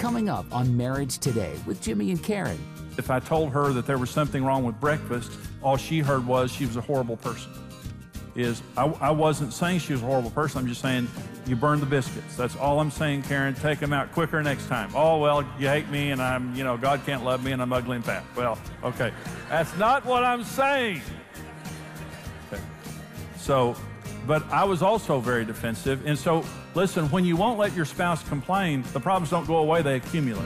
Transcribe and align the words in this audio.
Coming 0.00 0.30
up 0.30 0.46
on 0.50 0.74
Marriage 0.78 1.18
Today 1.18 1.54
with 1.66 1.82
Jimmy 1.82 2.10
and 2.10 2.22
Karen. 2.22 2.58
If 2.96 3.10
I 3.10 3.20
told 3.20 3.50
her 3.50 3.70
that 3.74 3.86
there 3.86 3.98
was 3.98 4.08
something 4.08 4.42
wrong 4.42 4.64
with 4.64 4.80
breakfast, 4.80 5.30
all 5.62 5.76
she 5.76 5.98
heard 5.98 6.26
was 6.26 6.50
she 6.50 6.64
was 6.64 6.78
a 6.78 6.80
horrible 6.80 7.18
person. 7.18 7.52
Is 8.34 8.62
I, 8.78 8.86
I 8.86 9.10
wasn't 9.10 9.52
saying 9.52 9.80
she 9.80 9.92
was 9.92 10.00
a 10.02 10.06
horrible 10.06 10.30
person. 10.30 10.58
I'm 10.58 10.66
just 10.66 10.80
saying 10.80 11.06
you 11.44 11.54
burned 11.54 11.82
the 11.82 11.86
biscuits. 11.86 12.34
That's 12.34 12.56
all 12.56 12.80
I'm 12.80 12.90
saying, 12.90 13.24
Karen. 13.24 13.54
Take 13.54 13.78
them 13.78 13.92
out 13.92 14.10
quicker 14.12 14.42
next 14.42 14.68
time. 14.68 14.90
Oh, 14.94 15.18
well, 15.18 15.44
you 15.58 15.68
hate 15.68 15.90
me 15.90 16.12
and 16.12 16.22
I'm, 16.22 16.54
you 16.54 16.64
know, 16.64 16.78
God 16.78 17.02
can't 17.04 17.22
love 17.22 17.44
me 17.44 17.52
and 17.52 17.60
I'm 17.60 17.70
ugly 17.70 17.96
and 17.96 18.04
fat. 18.04 18.24
Well, 18.34 18.58
okay. 18.82 19.12
That's 19.50 19.76
not 19.76 20.06
what 20.06 20.24
I'm 20.24 20.44
saying. 20.44 21.02
Okay. 22.50 22.62
So, 23.36 23.76
but 24.26 24.44
I 24.50 24.64
was 24.64 24.82
also 24.82 25.20
very 25.20 25.44
defensive. 25.44 26.06
And 26.06 26.18
so, 26.18 26.44
listen, 26.74 27.10
when 27.10 27.24
you 27.24 27.36
won't 27.36 27.58
let 27.58 27.74
your 27.74 27.84
spouse 27.84 28.26
complain, 28.28 28.84
the 28.92 29.00
problems 29.00 29.30
don't 29.30 29.46
go 29.46 29.56
away, 29.56 29.82
they 29.82 29.96
accumulate. 29.96 30.44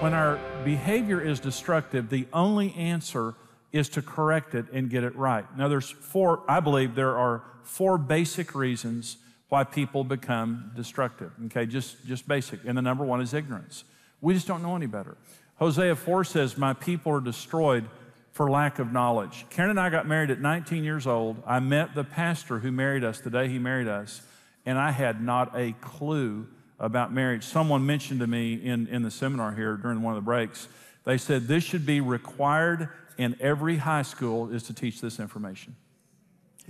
When 0.00 0.14
our 0.14 0.38
behavior 0.64 1.20
is 1.20 1.40
destructive, 1.40 2.10
the 2.10 2.26
only 2.32 2.72
answer 2.74 3.34
is 3.76 3.88
to 3.90 4.02
correct 4.02 4.54
it 4.54 4.66
and 4.72 4.90
get 4.90 5.04
it 5.04 5.14
right. 5.16 5.44
Now, 5.56 5.68
there's 5.68 5.90
four, 5.90 6.42
I 6.48 6.60
believe 6.60 6.94
there 6.94 7.16
are 7.16 7.42
four 7.62 7.98
basic 7.98 8.54
reasons 8.54 9.18
why 9.48 9.64
people 9.64 10.04
become 10.04 10.72
destructive. 10.74 11.30
Okay, 11.46 11.66
just, 11.66 12.04
just 12.06 12.26
basic. 12.26 12.60
And 12.64 12.76
the 12.76 12.82
number 12.82 13.04
one 13.04 13.20
is 13.20 13.32
ignorance. 13.32 13.84
We 14.20 14.34
just 14.34 14.46
don't 14.46 14.62
know 14.62 14.74
any 14.74 14.86
better. 14.86 15.16
Hosea 15.58 15.96
4 15.96 16.24
says, 16.24 16.58
My 16.58 16.72
people 16.72 17.12
are 17.12 17.20
destroyed 17.20 17.88
for 18.32 18.50
lack 18.50 18.78
of 18.78 18.92
knowledge. 18.92 19.46
Karen 19.48 19.70
and 19.70 19.80
I 19.80 19.88
got 19.88 20.06
married 20.06 20.30
at 20.30 20.40
19 20.40 20.84
years 20.84 21.06
old. 21.06 21.42
I 21.46 21.60
met 21.60 21.94
the 21.94 22.04
pastor 22.04 22.58
who 22.58 22.70
married 22.70 23.04
us 23.04 23.20
the 23.20 23.30
day 23.30 23.48
he 23.48 23.58
married 23.58 23.88
us, 23.88 24.20
and 24.66 24.78
I 24.78 24.90
had 24.90 25.22
not 25.22 25.58
a 25.58 25.72
clue 25.80 26.46
about 26.78 27.12
marriage. 27.12 27.44
Someone 27.44 27.86
mentioned 27.86 28.20
to 28.20 28.26
me 28.26 28.54
in, 28.54 28.88
in 28.88 29.02
the 29.02 29.10
seminar 29.10 29.54
here 29.54 29.76
during 29.76 30.02
one 30.02 30.14
of 30.14 30.22
the 30.22 30.26
breaks, 30.26 30.68
they 31.04 31.16
said 31.16 31.48
this 31.48 31.64
should 31.64 31.86
be 31.86 32.00
required 32.00 32.90
in 33.18 33.36
every 33.40 33.78
high 33.78 34.02
school 34.02 34.50
is 34.50 34.62
to 34.64 34.72
teach 34.72 35.00
this 35.00 35.18
information. 35.18 35.76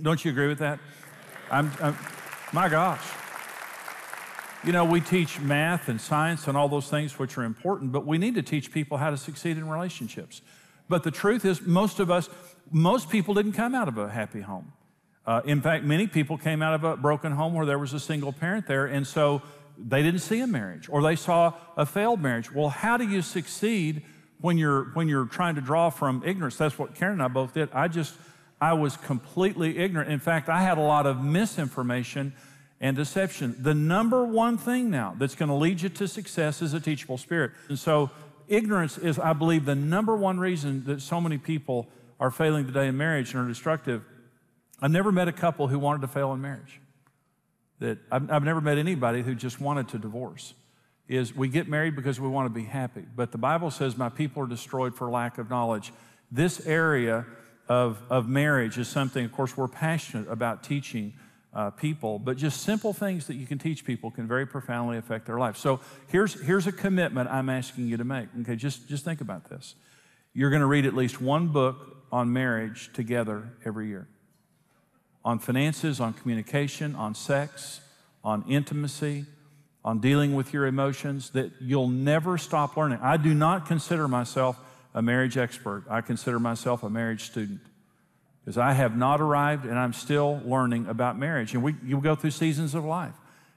Don't 0.01 0.23
you 0.23 0.31
agree 0.31 0.47
with 0.47 0.59
that? 0.59 0.79
I'm, 1.51 1.71
I'm, 1.81 1.97
my 2.53 2.69
gosh. 2.69 3.03
You 4.63 4.71
know, 4.71 4.85
we 4.85 5.01
teach 5.01 5.39
math 5.39 5.87
and 5.87 5.99
science 5.99 6.47
and 6.47 6.57
all 6.57 6.67
those 6.67 6.89
things 6.89 7.17
which 7.17 7.37
are 7.37 7.43
important, 7.43 7.91
but 7.91 8.05
we 8.05 8.17
need 8.17 8.35
to 8.35 8.41
teach 8.41 8.71
people 8.71 8.97
how 8.97 9.09
to 9.09 9.17
succeed 9.17 9.57
in 9.57 9.69
relationships. 9.69 10.41
But 10.89 11.03
the 11.03 11.11
truth 11.11 11.45
is, 11.45 11.61
most 11.61 11.99
of 11.99 12.09
us, 12.09 12.29
most 12.71 13.09
people 13.09 13.33
didn't 13.33 13.53
come 13.53 13.75
out 13.75 13.87
of 13.87 13.97
a 13.97 14.09
happy 14.09 14.41
home. 14.41 14.73
Uh, 15.25 15.41
in 15.45 15.61
fact, 15.61 15.83
many 15.83 16.07
people 16.07 16.37
came 16.37 16.61
out 16.61 16.73
of 16.73 16.83
a 16.83 16.95
broken 16.95 17.33
home 17.33 17.53
where 17.53 17.65
there 17.65 17.79
was 17.79 17.93
a 17.93 17.99
single 17.99 18.31
parent 18.31 18.65
there, 18.67 18.85
and 18.85 19.05
so 19.05 19.41
they 19.77 20.01
didn't 20.01 20.21
see 20.21 20.39
a 20.39 20.47
marriage 20.47 20.87
or 20.89 21.01
they 21.01 21.15
saw 21.15 21.53
a 21.75 21.85
failed 21.85 22.21
marriage. 22.21 22.51
Well, 22.51 22.69
how 22.69 22.97
do 22.97 23.07
you 23.07 23.21
succeed 23.21 24.03
when 24.41 24.57
you're 24.57 24.85
when 24.93 25.07
you're 25.07 25.25
trying 25.25 25.55
to 25.55 25.61
draw 25.61 25.89
from 25.89 26.23
ignorance? 26.25 26.57
That's 26.57 26.77
what 26.77 26.95
Karen 26.95 27.13
and 27.13 27.23
I 27.23 27.27
both 27.27 27.53
did. 27.53 27.69
I 27.73 27.87
just 27.87 28.15
I 28.59 28.73
was 28.73 28.97
completely 28.97 29.77
ignorant. 29.77 30.11
In 30.11 30.19
fact, 30.19 30.49
I 30.49 30.61
had 30.61 30.77
a 30.77 30.81
lot 30.81 31.05
of 31.05 31.23
misinformation 31.23 32.33
and 32.79 32.95
deception. 32.95 33.55
The 33.59 33.73
number 33.73 34.23
one 34.23 34.57
thing 34.57 34.89
now 34.89 35.15
that's 35.17 35.35
going 35.35 35.49
to 35.49 35.55
lead 35.55 35.81
you 35.81 35.89
to 35.89 36.07
success 36.07 36.61
is 36.61 36.73
a 36.73 36.79
teachable 36.79 37.17
spirit. 37.17 37.51
And 37.69 37.77
so 37.77 38.11
ignorance 38.47 38.97
is, 38.97 39.19
I 39.19 39.33
believe, 39.33 39.65
the 39.65 39.75
number 39.75 40.15
one 40.15 40.39
reason 40.39 40.83
that 40.85 41.01
so 41.01 41.19
many 41.19 41.37
people 41.37 41.87
are 42.19 42.31
failing 42.31 42.65
today 42.65 42.87
in 42.87 42.97
marriage 42.97 43.33
and 43.33 43.43
are 43.43 43.47
destructive. 43.47 44.03
I've 44.81 44.91
never 44.91 45.11
met 45.11 45.27
a 45.27 45.31
couple 45.31 45.67
who 45.67 45.79
wanted 45.79 46.01
to 46.01 46.07
fail 46.07 46.33
in 46.33 46.41
marriage 46.41 46.79
that 47.79 47.99
I've, 48.11 48.31
I've, 48.31 48.43
never 48.43 48.61
met 48.61 48.77
anybody 48.77 49.21
who 49.21 49.35
just 49.35 49.61
wanted 49.61 49.89
to 49.89 49.99
divorce 49.99 50.53
is 51.07 51.35
we 51.35 51.47
get 51.47 51.67
married 51.67 51.95
because 51.95 52.19
we 52.19 52.27
want 52.27 52.53
to 52.53 52.53
be 52.53 52.65
happy. 52.65 53.03
But 53.15 53.31
the 53.31 53.37
bible 53.37 53.71
says 53.71 53.97
my 53.97 54.09
people 54.09 54.43
are 54.43 54.47
destroyed 54.47 54.95
for 54.95 55.09
lack 55.09 55.37
of 55.37 55.49
knowledge. 55.49 55.93
This 56.31 56.65
area 56.67 57.25
of, 57.69 58.01
of 58.09 58.27
marriage 58.27 58.77
is 58.77 58.87
something 58.87 59.23
of 59.23 59.31
course 59.31 59.55
we're 59.55 59.67
passionate 59.67 60.29
about 60.29 60.63
teaching 60.63 61.13
uh, 61.53 61.71
people. 61.71 62.19
But 62.19 62.37
just 62.37 62.61
simple 62.61 62.93
things 62.93 63.27
that 63.27 63.35
you 63.35 63.47
can 63.47 63.57
teach 63.57 63.85
people 63.85 64.11
can 64.11 64.27
very 64.27 64.45
profoundly 64.45 64.97
affect 64.97 65.25
their 65.25 65.39
life. 65.39 65.57
So 65.57 65.79
here's, 66.07 66.39
here's 66.41 66.67
a 66.67 66.71
commitment 66.71 67.29
i'm 67.29 67.49
asking 67.49 67.87
you 67.87 67.97
to 67.97 68.03
make. 68.03 68.27
Okay 68.41 68.55
just, 68.55 68.87
just 68.87 69.03
think 69.05 69.21
about 69.21 69.49
this. 69.49 69.75
You're 70.33 70.51
going 70.51 70.61
to 70.61 70.67
read 70.67 70.85
at 70.85 70.93
least 70.93 71.19
one 71.21 71.47
book 71.47 71.97
on 72.11 72.31
marriage 72.31 72.91
together 72.93 73.49
every 73.65 73.87
year. 73.87 74.07
On 75.25 75.39
finances, 75.39 75.99
on 75.99 76.13
communication, 76.13 76.95
on 76.95 77.15
sex, 77.15 77.81
on 78.23 78.43
intimacy, 78.47 79.25
on 79.87 79.99
dealing 79.99 80.35
with 80.35 80.51
your 80.51 80.65
emotions, 80.65 81.29
that 81.29 81.49
you'll 81.61 81.87
never 81.87 82.37
stop 82.37 82.75
learning. 82.75 82.99
I 83.01 83.15
do 83.15 83.33
not 83.33 83.67
consider 83.67 84.05
myself 84.09 84.59
a 84.93 85.01
marriage 85.01 85.37
expert. 85.37 85.85
I 85.89 86.01
consider 86.01 86.39
myself 86.39 86.83
a 86.83 86.89
marriage 86.89 87.23
student 87.23 87.61
because 88.43 88.57
I 88.57 88.73
have 88.73 88.97
not 88.97 89.21
arrived 89.21 89.63
and 89.63 89.79
I'm 89.79 89.93
still 89.93 90.41
learning 90.43 90.87
about 90.87 91.17
marriage. 91.17 91.53
And 91.53 91.63
we 91.63 91.73
you 91.85 92.01
go 92.01 92.15
through 92.15 92.31
seasons 92.31 92.75
of 92.75 92.83
life. 92.83 93.13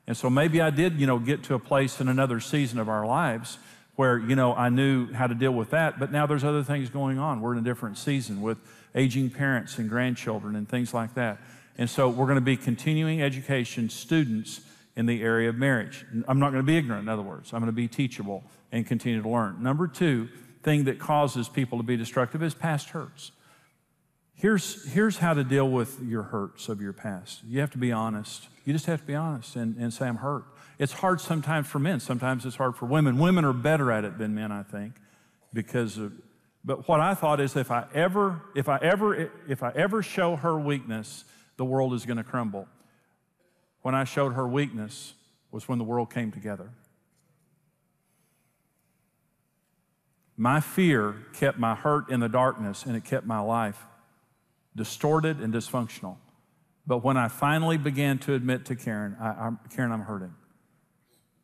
And 0.07 0.17
so 0.17 0.31
maybe 0.31 0.61
I 0.61 0.71
did, 0.71 1.01
you 1.01 1.07
know, 1.09 1.19
get 1.19 1.43
to 1.45 1.55
a 1.55 1.59
place 1.59 2.01
in 2.01 2.07
another 2.07 2.39
season 2.39 2.79
of 2.79 2.89
our 2.89 3.05
lives 3.05 3.59
where, 3.97 4.17
you 4.17 4.37
know, 4.37 4.55
I 4.55 4.69
knew 4.69 5.13
how 5.13 5.27
to 5.27 5.35
deal 5.35 5.53
with 5.53 5.71
that, 5.71 5.99
but 5.99 6.13
now 6.13 6.27
there's 6.27 6.45
other 6.45 6.63
things 6.63 6.91
going 6.91 7.19
on. 7.19 7.41
We're 7.41 7.55
in 7.55 7.59
a 7.59 7.63
different 7.63 7.99
season 7.99 8.41
with 8.41 8.59
aging 8.95 9.31
parents 9.31 9.79
and 9.79 9.89
grandchildren 9.89 10.55
and 10.55 10.69
things 10.69 10.95
like 10.95 11.15
that. 11.15 11.39
And 11.77 11.91
so 11.91 12.09
we're 12.09 12.27
going 12.27 12.37
to 12.37 12.41
be 12.41 12.57
continuing 12.57 13.21
education 13.21 13.91
students 13.91 14.61
in 14.97 15.07
the 15.07 15.23
area 15.23 15.49
of 15.49 15.57
marriage. 15.57 16.05
I'm 16.27 16.39
not 16.39 16.51
going 16.51 16.63
to 16.63 16.67
be 16.67 16.77
ignorant, 16.77 17.03
in 17.03 17.09
other 17.09 17.23
words. 17.23 17.53
I'm 17.53 17.61
going 17.61 17.67
to 17.67 17.73
be 17.73 17.89
teachable 17.89 18.45
and 18.73 18.87
continue 18.87 19.23
to 19.23 19.29
learn. 19.29 19.63
Number 19.63 19.87
two 19.87 20.29
thing 20.63 20.85
that 20.85 20.99
causes 20.99 21.49
people 21.49 21.79
to 21.79 21.85
be 21.85 21.97
destructive 21.97 22.43
is 22.43 22.55
past 22.55 22.91
hurts. 22.91 23.33
Here's, 24.35 24.91
here's 24.93 25.19
how 25.19 25.35
to 25.35 25.45
deal 25.45 25.69
with 25.69 26.01
your 26.03 26.23
hurts 26.23 26.69
of 26.69 26.81
your 26.81 26.93
past. 26.93 27.43
You 27.47 27.61
have 27.61 27.71
to 27.73 27.79
be 27.79 27.93
honest. 27.93 28.49
You 28.65 28.73
just 28.73 28.87
have 28.87 29.01
to 29.01 29.07
be 29.07 29.15
honest 29.15 29.57
and, 29.57 29.77
and 29.77 29.93
say, 29.93 30.07
I'm 30.07 30.17
hurt. 30.17 30.45
It's 30.79 30.95
hard 30.95 31.21
sometimes 31.21 31.67
for 31.67 31.79
men. 31.79 32.01
Sometimes 32.01 32.47
it's 32.47 32.57
hard 32.57 32.75
for 32.75 32.87
women. 32.87 33.19
Women 33.19 33.45
are 33.45 33.53
better 33.53 33.93
at 33.93 34.05
it 34.05 34.17
than 34.17 34.35
men, 34.35 34.51
I 34.51 34.63
think, 34.63 34.95
because 35.53 35.99
of, 35.99 36.13
but 36.65 36.89
what 36.89 37.01
I 37.01 37.15
thought 37.15 37.39
is 37.41 37.55
if 37.55 37.71
I 37.71 37.85
ever, 37.95 38.41
if 38.55 38.69
I 38.69 38.79
ever, 38.79 39.31
if 39.47 39.63
I 39.63 39.73
ever 39.75 40.03
show 40.03 40.37
her 40.37 40.59
weakness, 40.59 41.25
the 41.57 41.65
world 41.67 41.93
is 41.93 42.07
going 42.07 42.17
to 42.17 42.25
crumble. 42.25 42.67
When 43.83 43.95
I 43.95 44.05
showed 44.05 44.35
her 44.35 44.47
weakness 44.47 45.15
was 45.51 45.69
when 45.69 45.79
the 45.79 45.85
world 45.85 46.13
came 46.13 46.31
together. 46.31 46.71
My 50.37 50.61
fear 50.61 51.17
kept 51.35 51.59
my 51.59 51.75
hurt 51.75 52.09
in 52.11 52.21
the 52.21 52.29
darkness 52.29 52.85
and 52.87 52.97
it 52.97 53.05
kept 53.05 53.27
my 53.27 53.41
life 53.41 53.85
distorted 54.77 55.41
and 55.41 55.53
dysfunctional. 55.53 56.17
But 56.87 57.05
when 57.05 57.17
I 57.17 57.29
finally 57.29 57.77
began 57.77 58.19
to 58.21 58.35
admit 58.35 58.65
to 58.67 58.77
Karen, 58.77 59.17
I, 59.21 59.29
I'm, 59.29 59.61
Karen, 59.75 59.93
I'm 59.93 60.03
hurting. 60.03 60.35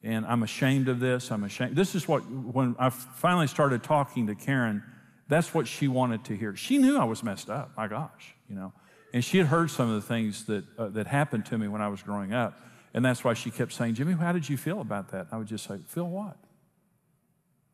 And 0.03 0.25
I'm 0.25 0.43
ashamed 0.43 0.89
of 0.89 1.01
this. 1.01 1.31
I'm 1.31 1.45
ashamed. 1.45 1.77
This 1.77 1.95
is 1.95 2.09
what, 2.09 2.21
when 2.21 2.77
I 2.79 2.91
finally 2.91 3.47
started 3.47 3.83
talking 3.83 4.29
to 4.29 4.35
Karen, 4.35 4.83
that's 5.29 5.53
what 5.53 5.67
she 5.67 5.89
wanted 5.89 6.25
to 6.25 6.37
hear. 6.37 6.55
She 6.57 6.79
knew 6.79 6.97
I 6.97 7.05
was 7.05 7.23
messed 7.23 7.51
up. 7.51 7.73
My 7.77 7.89
gosh, 7.89 8.35
you 8.49 8.55
know. 8.55 8.73
And 9.16 9.25
she 9.25 9.38
had 9.38 9.47
heard 9.47 9.71
some 9.71 9.88
of 9.88 9.94
the 9.94 10.06
things 10.06 10.44
that, 10.44 10.65
uh, 10.78 10.88
that 10.88 11.06
happened 11.06 11.47
to 11.47 11.56
me 11.56 11.69
when 11.69 11.81
I 11.81 11.88
was 11.88 12.03
growing 12.03 12.34
up. 12.34 12.60
And 12.93 13.03
that's 13.03 13.25
why 13.25 13.32
she 13.32 13.50
kept 13.50 13.72
saying, 13.72 13.94
Jimmy, 13.94 14.12
how 14.12 14.31
did 14.31 14.47
you 14.47 14.59
feel 14.59 14.82
about 14.82 15.08
that? 15.12 15.20
And 15.20 15.29
I 15.32 15.38
would 15.38 15.46
just 15.46 15.67
say, 15.67 15.79
feel 15.87 16.05
what? 16.05 16.37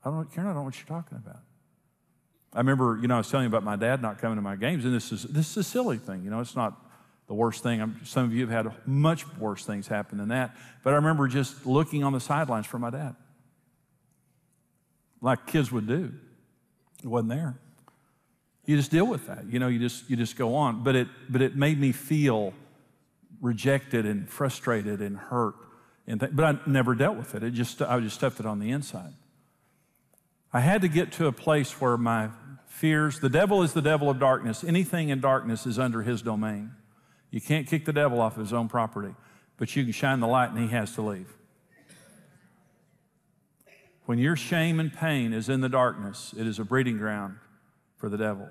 I 0.04 0.10
don't, 0.10 0.32
Karen, 0.32 0.48
I 0.48 0.52
don't 0.52 0.60
know 0.60 0.62
what 0.62 0.76
you're 0.76 0.86
talking 0.86 1.18
about. 1.18 1.40
I 2.52 2.58
remember, 2.58 2.96
you 3.02 3.08
know, 3.08 3.16
I 3.16 3.18
was 3.18 3.28
telling 3.28 3.42
you 3.42 3.48
about 3.48 3.64
my 3.64 3.74
dad 3.74 4.00
not 4.00 4.20
coming 4.20 4.36
to 4.36 4.40
my 4.40 4.54
games, 4.54 4.84
and 4.84 4.94
this 4.94 5.10
is, 5.10 5.24
this 5.24 5.50
is 5.50 5.56
a 5.56 5.64
silly 5.64 5.98
thing. 5.98 6.22
You 6.22 6.30
know, 6.30 6.38
it's 6.38 6.54
not 6.54 6.80
the 7.26 7.34
worst 7.34 7.64
thing. 7.64 7.82
I'm, 7.82 8.00
some 8.04 8.22
of 8.22 8.32
you 8.32 8.46
have 8.46 8.66
had 8.66 8.72
much 8.86 9.26
worse 9.36 9.64
things 9.66 9.88
happen 9.88 10.18
than 10.18 10.28
that. 10.28 10.54
But 10.84 10.92
I 10.92 10.96
remember 10.96 11.26
just 11.26 11.66
looking 11.66 12.04
on 12.04 12.12
the 12.12 12.20
sidelines 12.20 12.66
for 12.66 12.78
my 12.78 12.90
dad, 12.90 13.16
like 15.20 15.48
kids 15.48 15.72
would 15.72 15.88
do. 15.88 16.12
It 17.02 17.08
wasn't 17.08 17.30
there. 17.30 17.58
You 18.64 18.76
just 18.76 18.90
deal 18.90 19.06
with 19.06 19.26
that. 19.26 19.44
You 19.50 19.58
know, 19.58 19.68
you 19.68 19.78
just 19.78 20.08
you 20.08 20.16
just 20.16 20.36
go 20.36 20.54
on. 20.54 20.82
But 20.84 20.94
it 20.94 21.08
but 21.28 21.42
it 21.42 21.56
made 21.56 21.80
me 21.80 21.92
feel 21.92 22.54
rejected 23.40 24.06
and 24.06 24.28
frustrated 24.28 25.00
and 25.00 25.16
hurt. 25.16 25.54
And 26.06 26.20
th- 26.20 26.32
but 26.34 26.44
I 26.44 26.58
never 26.70 26.94
dealt 26.94 27.16
with 27.16 27.34
it. 27.34 27.42
It 27.42 27.52
just 27.52 27.82
I 27.82 27.98
just 28.00 28.16
stuffed 28.16 28.40
it 28.40 28.46
on 28.46 28.60
the 28.60 28.70
inside. 28.70 29.14
I 30.52 30.60
had 30.60 30.82
to 30.82 30.88
get 30.88 31.12
to 31.12 31.26
a 31.26 31.32
place 31.32 31.80
where 31.80 31.96
my 31.96 32.28
fears, 32.66 33.20
the 33.20 33.30
devil 33.30 33.62
is 33.62 33.72
the 33.72 33.82
devil 33.82 34.10
of 34.10 34.18
darkness. 34.18 34.62
Anything 34.62 35.08
in 35.08 35.20
darkness 35.20 35.66
is 35.66 35.78
under 35.78 36.02
his 36.02 36.22
domain. 36.22 36.72
You 37.30 37.40
can't 37.40 37.66
kick 37.66 37.84
the 37.84 37.92
devil 37.92 38.20
off 38.20 38.36
of 38.36 38.42
his 38.42 38.52
own 38.52 38.68
property, 38.68 39.14
but 39.56 39.74
you 39.74 39.84
can 39.84 39.92
shine 39.92 40.20
the 40.20 40.26
light 40.26 40.50
and 40.50 40.58
he 40.58 40.68
has 40.68 40.94
to 40.96 41.02
leave. 41.02 41.32
When 44.04 44.18
your 44.18 44.36
shame 44.36 44.78
and 44.78 44.92
pain 44.92 45.32
is 45.32 45.48
in 45.48 45.62
the 45.62 45.68
darkness, 45.68 46.34
it 46.36 46.46
is 46.46 46.58
a 46.58 46.64
breeding 46.64 46.98
ground 46.98 47.36
for 48.02 48.08
the 48.08 48.18
devil. 48.18 48.48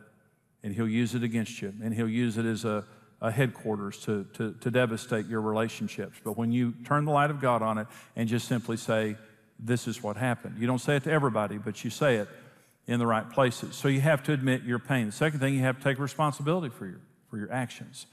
And 0.63 0.74
he'll 0.74 0.88
use 0.88 1.13
it 1.13 1.24
against 1.24 1.62
you, 1.62 1.74
and 1.83 1.94
he'll 1.94 2.07
use 2.07 2.38
it 2.38 2.45
as 2.45 2.63
a, 2.63 2.86
a 3.19 3.30
headquarters 3.30 3.98
to, 4.06 4.25
to, 4.36 4.53
to 4.62 4.71
devastate 4.71 5.25
your 5.25 5.42
relationships. 5.42 6.18
But 6.24 6.38
when 6.38 6.53
you 6.53 6.74
turn 6.86 7.03
the 7.03 7.12
light 7.12 7.30
of 7.30 7.42
God 7.42 7.62
on 7.62 7.77
it 7.77 7.88
and 8.15 8.30
just 8.30 8.48
simply 8.48 8.77
say, 8.77 9.18
This 9.59 9.89
is 9.89 10.01
what 10.01 10.15
happened, 10.15 10.57
you 10.57 10.68
don't 10.68 10.80
say 10.80 10.95
it 10.95 11.03
to 11.03 11.12
everybody, 11.12 11.57
but 11.57 11.83
you 11.83 11.89
say 11.89 12.15
it 12.15 12.30
in 12.88 12.98
the 12.98 13.06
right 13.06 13.30
places. 13.30 13.75
So 13.75 13.89
you 13.89 14.00
have 14.00 14.24
to 14.24 14.31
admit 14.31 14.63
your 14.63 14.80
pain. 14.80 15.07
The 15.07 15.12
second 15.12 15.42
thing, 15.42 15.54
you 15.54 15.59
have 15.63 15.80
to 15.80 15.83
take 15.83 16.00
responsibility 16.00 16.69
for 16.69 16.86
your, 16.86 17.01
for 17.30 17.38
your 17.38 17.51
actions. 17.51 18.06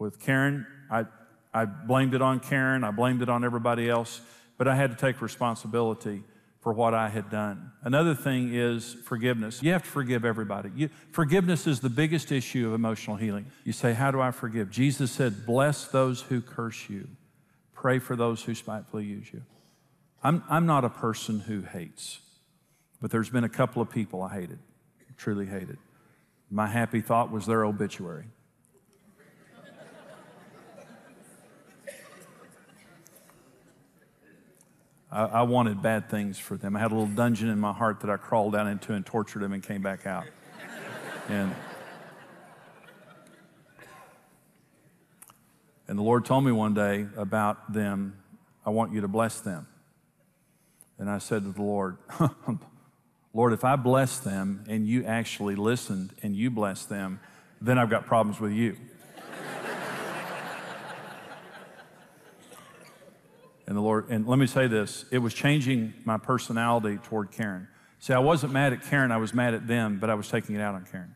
With 0.00 0.18
Karen, 0.18 0.66
I, 0.90 1.04
I 1.52 1.66
blamed 1.66 2.14
it 2.14 2.22
on 2.22 2.40
Karen, 2.40 2.82
I 2.82 2.90
blamed 2.90 3.22
it 3.22 3.28
on 3.28 3.44
everybody 3.44 3.88
else, 3.88 4.20
but 4.58 4.66
I 4.66 4.74
had 4.74 4.90
to 4.90 4.96
take 4.96 5.22
responsibility 5.22 6.24
for 6.64 6.72
what 6.72 6.94
I 6.94 7.10
had 7.10 7.28
done. 7.28 7.72
Another 7.82 8.14
thing 8.14 8.54
is 8.54 8.94
forgiveness. 9.04 9.62
You 9.62 9.72
have 9.72 9.82
to 9.82 9.88
forgive 9.88 10.24
everybody. 10.24 10.70
You, 10.74 10.88
forgiveness 11.12 11.66
is 11.66 11.80
the 11.80 11.90
biggest 11.90 12.32
issue 12.32 12.66
of 12.66 12.72
emotional 12.72 13.16
healing. 13.16 13.44
You 13.64 13.74
say, 13.74 13.92
How 13.92 14.10
do 14.10 14.18
I 14.22 14.30
forgive? 14.30 14.70
Jesus 14.70 15.12
said, 15.12 15.44
Bless 15.44 15.86
those 15.88 16.22
who 16.22 16.40
curse 16.40 16.88
you, 16.88 17.06
pray 17.74 17.98
for 17.98 18.16
those 18.16 18.42
who 18.42 18.54
spitefully 18.54 19.04
use 19.04 19.30
you. 19.30 19.42
I'm, 20.22 20.42
I'm 20.48 20.64
not 20.64 20.86
a 20.86 20.88
person 20.88 21.40
who 21.40 21.60
hates, 21.60 22.20
but 22.98 23.10
there's 23.10 23.28
been 23.28 23.44
a 23.44 23.48
couple 23.50 23.82
of 23.82 23.90
people 23.90 24.22
I 24.22 24.32
hated, 24.32 24.58
truly 25.18 25.44
hated. 25.44 25.76
My 26.50 26.66
happy 26.66 27.02
thought 27.02 27.30
was 27.30 27.44
their 27.44 27.66
obituary. 27.66 28.24
I, 35.14 35.26
I, 35.26 35.42
wanted 35.42 35.80
bad 35.80 36.10
things 36.10 36.40
for 36.40 36.56
them. 36.56 36.74
I 36.74 36.80
had 36.80 36.90
a 36.90 36.94
little 36.94 37.06
dungeon 37.06 37.48
in 37.48 37.60
my 37.60 37.72
heart 37.72 38.00
that 38.00 38.10
I 38.10 38.16
crawled 38.16 38.54
down 38.54 38.66
into 38.66 38.94
and 38.94 39.06
tortured 39.06 39.42
them 39.42 39.52
and 39.52 39.62
came 39.62 39.80
back 39.80 40.06
out. 40.06 40.24
And, 41.28 41.54
and 45.86 45.96
the 45.96 46.02
Lord 46.02 46.24
told 46.24 46.44
me 46.44 46.50
one 46.50 46.74
day 46.74 47.06
about 47.16 47.72
them, 47.72 48.18
I 48.66 48.70
want 48.70 48.92
you 48.92 49.02
to 49.02 49.08
bless 49.08 49.38
them. 49.38 49.68
And 50.98 51.08
I 51.08 51.18
said 51.18 51.44
to 51.44 51.52
the 51.52 51.62
Lord, 51.62 51.96
Lord, 53.32 53.52
if 53.52 53.64
I 53.64 53.76
bless 53.76 54.18
them 54.18 54.64
and 54.68 54.84
you 54.84 55.04
actually 55.04 55.54
listened 55.54 56.12
and 56.24 56.34
you 56.34 56.50
bless 56.50 56.86
them, 56.86 57.20
then 57.60 57.78
I've 57.78 57.90
got 57.90 58.04
problems 58.04 58.40
with 58.40 58.52
you. 58.52 58.76
And 63.66 63.76
the 63.76 63.80
Lord, 63.80 64.08
and 64.10 64.26
let 64.26 64.38
me 64.38 64.46
say 64.46 64.66
this 64.66 65.04
it 65.10 65.18
was 65.18 65.32
changing 65.32 65.94
my 66.04 66.18
personality 66.18 66.98
toward 67.04 67.30
Karen. 67.30 67.68
See, 67.98 68.12
I 68.12 68.18
wasn't 68.18 68.52
mad 68.52 68.72
at 68.72 68.82
Karen, 68.84 69.10
I 69.10 69.16
was 69.16 69.32
mad 69.32 69.54
at 69.54 69.66
them, 69.66 69.98
but 69.98 70.10
I 70.10 70.14
was 70.14 70.28
taking 70.28 70.54
it 70.54 70.60
out 70.60 70.74
on 70.74 70.84
Karen. 70.90 71.14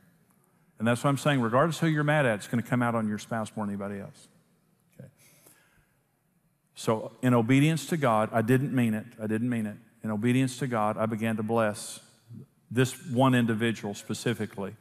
And 0.78 0.86
that's 0.86 1.02
what 1.02 1.10
I'm 1.10 1.18
saying. 1.18 1.40
Regardless 1.40 1.78
who 1.78 1.88
you're 1.88 2.04
mad 2.04 2.24
at, 2.24 2.36
it's 2.36 2.46
going 2.46 2.62
to 2.62 2.68
come 2.68 2.82
out 2.82 2.94
on 2.94 3.08
your 3.08 3.18
spouse 3.18 3.50
more 3.56 3.66
than 3.66 3.74
anybody 3.74 4.00
else. 4.00 4.28
Okay. 4.98 5.08
So, 6.74 7.12
in 7.20 7.34
obedience 7.34 7.86
to 7.86 7.96
God, 7.96 8.30
I 8.32 8.42
didn't 8.42 8.72
mean 8.72 8.94
it. 8.94 9.06
I 9.22 9.26
didn't 9.26 9.50
mean 9.50 9.66
it. 9.66 9.76
In 10.04 10.10
obedience 10.10 10.58
to 10.58 10.66
God, 10.66 10.96
I 10.96 11.06
began 11.06 11.36
to 11.36 11.42
bless 11.42 12.00
this 12.70 12.94
one 13.10 13.34
individual 13.34 13.94
specifically 13.94 14.76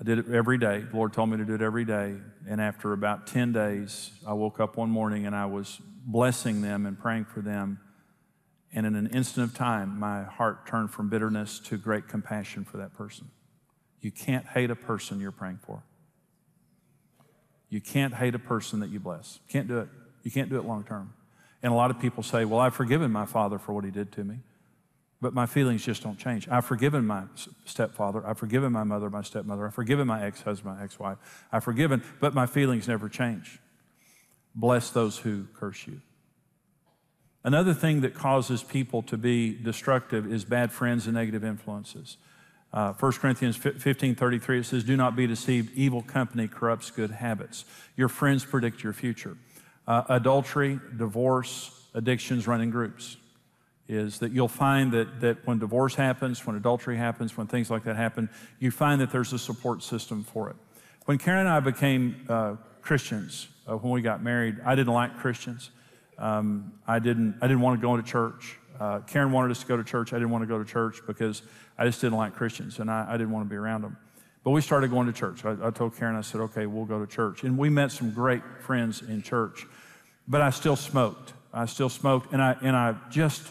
I 0.00 0.02
did 0.02 0.18
it 0.18 0.28
every 0.32 0.56
day. 0.56 0.80
The 0.80 0.96
Lord 0.96 1.12
told 1.12 1.28
me 1.28 1.36
to 1.36 1.44
do 1.44 1.54
it 1.54 1.60
every 1.60 1.84
day. 1.84 2.16
And 2.48 2.58
after 2.58 2.94
about 2.94 3.26
10 3.26 3.52
days, 3.52 4.10
I 4.26 4.32
woke 4.32 4.58
up 4.58 4.78
one 4.78 4.88
morning 4.88 5.26
and 5.26 5.36
I 5.36 5.44
was 5.44 5.78
blessing 6.06 6.62
them 6.62 6.86
and 6.86 6.98
praying 6.98 7.26
for 7.26 7.42
them. 7.42 7.80
And 8.72 8.86
in 8.86 8.94
an 8.96 9.08
instant 9.08 9.50
of 9.50 9.54
time, 9.54 9.98
my 9.98 10.22
heart 10.22 10.66
turned 10.66 10.90
from 10.90 11.10
bitterness 11.10 11.58
to 11.60 11.76
great 11.76 12.08
compassion 12.08 12.64
for 12.64 12.78
that 12.78 12.94
person. 12.94 13.30
You 14.00 14.10
can't 14.10 14.46
hate 14.46 14.70
a 14.70 14.76
person 14.76 15.20
you're 15.20 15.32
praying 15.32 15.58
for. 15.66 15.82
You 17.68 17.82
can't 17.82 18.14
hate 18.14 18.34
a 18.34 18.38
person 18.38 18.80
that 18.80 18.88
you 18.88 19.00
bless. 19.00 19.40
Can't 19.48 19.68
do 19.68 19.80
it. 19.80 19.88
You 20.22 20.30
can't 20.30 20.48
do 20.48 20.56
it 20.56 20.64
long 20.64 20.84
term. 20.84 21.12
And 21.62 21.72
a 21.72 21.76
lot 21.76 21.90
of 21.90 22.00
people 22.00 22.22
say, 22.22 22.46
Well, 22.46 22.58
I've 22.58 22.74
forgiven 22.74 23.12
my 23.12 23.26
father 23.26 23.58
for 23.58 23.74
what 23.74 23.84
he 23.84 23.90
did 23.90 24.12
to 24.12 24.24
me. 24.24 24.38
But 25.22 25.34
my 25.34 25.44
feelings 25.44 25.84
just 25.84 26.02
don't 26.02 26.18
change. 26.18 26.48
I've 26.48 26.64
forgiven 26.64 27.06
my 27.06 27.24
stepfather. 27.66 28.26
I've 28.26 28.38
forgiven 28.38 28.72
my 28.72 28.84
mother, 28.84 29.10
my 29.10 29.22
stepmother. 29.22 29.66
I've 29.66 29.74
forgiven 29.74 30.06
my 30.06 30.24
ex 30.24 30.40
husband, 30.40 30.78
my 30.78 30.84
ex 30.84 30.98
wife. 30.98 31.18
I've 31.52 31.62
forgiven, 31.62 32.02
but 32.20 32.34
my 32.34 32.46
feelings 32.46 32.88
never 32.88 33.08
change. 33.08 33.58
Bless 34.54 34.90
those 34.90 35.18
who 35.18 35.46
curse 35.54 35.86
you. 35.86 36.00
Another 37.44 37.74
thing 37.74 38.00
that 38.00 38.14
causes 38.14 38.62
people 38.62 39.02
to 39.02 39.16
be 39.16 39.54
destructive 39.54 40.30
is 40.30 40.44
bad 40.44 40.72
friends 40.72 41.06
and 41.06 41.14
negative 41.14 41.44
influences. 41.44 42.16
Uh, 42.72 42.92
1 42.92 43.12
Corinthians 43.12 43.56
15 43.56 44.14
33, 44.14 44.60
it 44.60 44.64
says, 44.64 44.84
Do 44.84 44.96
not 44.96 45.16
be 45.16 45.26
deceived. 45.26 45.76
Evil 45.76 46.02
company 46.02 46.48
corrupts 46.48 46.90
good 46.90 47.10
habits. 47.10 47.64
Your 47.96 48.08
friends 48.08 48.44
predict 48.44 48.82
your 48.82 48.92
future. 48.92 49.36
Uh, 49.86 50.04
adultery, 50.08 50.78
divorce, 50.96 51.88
addictions 51.94 52.46
run 52.46 52.60
in 52.60 52.70
groups 52.70 53.16
is 53.90 54.20
that 54.20 54.30
you'll 54.30 54.46
find 54.46 54.92
that, 54.92 55.20
that 55.20 55.44
when 55.46 55.58
divorce 55.58 55.96
happens, 55.96 56.46
when 56.46 56.54
adultery 56.54 56.96
happens, 56.96 57.36
when 57.36 57.48
things 57.48 57.70
like 57.70 57.82
that 57.82 57.96
happen, 57.96 58.30
you 58.60 58.70
find 58.70 59.00
that 59.00 59.10
there's 59.10 59.32
a 59.32 59.38
support 59.38 59.82
system 59.82 60.22
for 60.22 60.48
it. 60.48 60.56
When 61.06 61.18
Karen 61.18 61.40
and 61.40 61.48
I 61.48 61.58
became 61.58 62.24
uh, 62.28 62.54
Christians, 62.82 63.48
uh, 63.66 63.76
when 63.76 63.92
we 63.92 64.00
got 64.00 64.22
married, 64.22 64.58
I 64.64 64.76
didn't 64.76 64.92
like 64.92 65.18
Christians. 65.18 65.70
Um, 66.18 66.72
I, 66.86 67.00
didn't, 67.00 67.36
I 67.42 67.48
didn't 67.48 67.62
want 67.62 67.80
to 67.80 67.82
go 67.84 67.96
into 67.96 68.08
church. 68.08 68.58
Uh, 68.78 69.00
Karen 69.00 69.32
wanted 69.32 69.50
us 69.50 69.60
to 69.60 69.66
go 69.66 69.76
to 69.76 69.82
church. 69.82 70.12
I 70.12 70.16
didn't 70.16 70.30
want 70.30 70.42
to 70.42 70.46
go 70.46 70.62
to 70.62 70.64
church 70.64 71.00
because 71.04 71.42
I 71.76 71.84
just 71.84 72.00
didn't 72.00 72.16
like 72.16 72.36
Christians 72.36 72.78
and 72.78 72.88
I, 72.88 73.06
I 73.08 73.12
didn't 73.12 73.32
want 73.32 73.44
to 73.44 73.50
be 73.50 73.56
around 73.56 73.82
them. 73.82 73.96
But 74.44 74.52
we 74.52 74.60
started 74.60 74.90
going 74.90 75.08
to 75.08 75.12
church. 75.12 75.44
I, 75.44 75.56
I 75.66 75.70
told 75.70 75.96
Karen, 75.96 76.14
I 76.14 76.20
said, 76.20 76.40
okay, 76.42 76.66
we'll 76.66 76.84
go 76.84 77.04
to 77.04 77.10
church. 77.10 77.42
And 77.42 77.58
we 77.58 77.70
met 77.70 77.90
some 77.90 78.12
great 78.12 78.42
friends 78.60 79.02
in 79.02 79.20
church. 79.22 79.66
But 80.28 80.42
I 80.42 80.50
still 80.50 80.76
smoked. 80.76 81.32
I 81.52 81.66
still 81.66 81.88
smoked. 81.88 82.32
And 82.32 82.40
I, 82.40 82.56
and 82.62 82.76
I 82.76 82.94
just, 83.10 83.42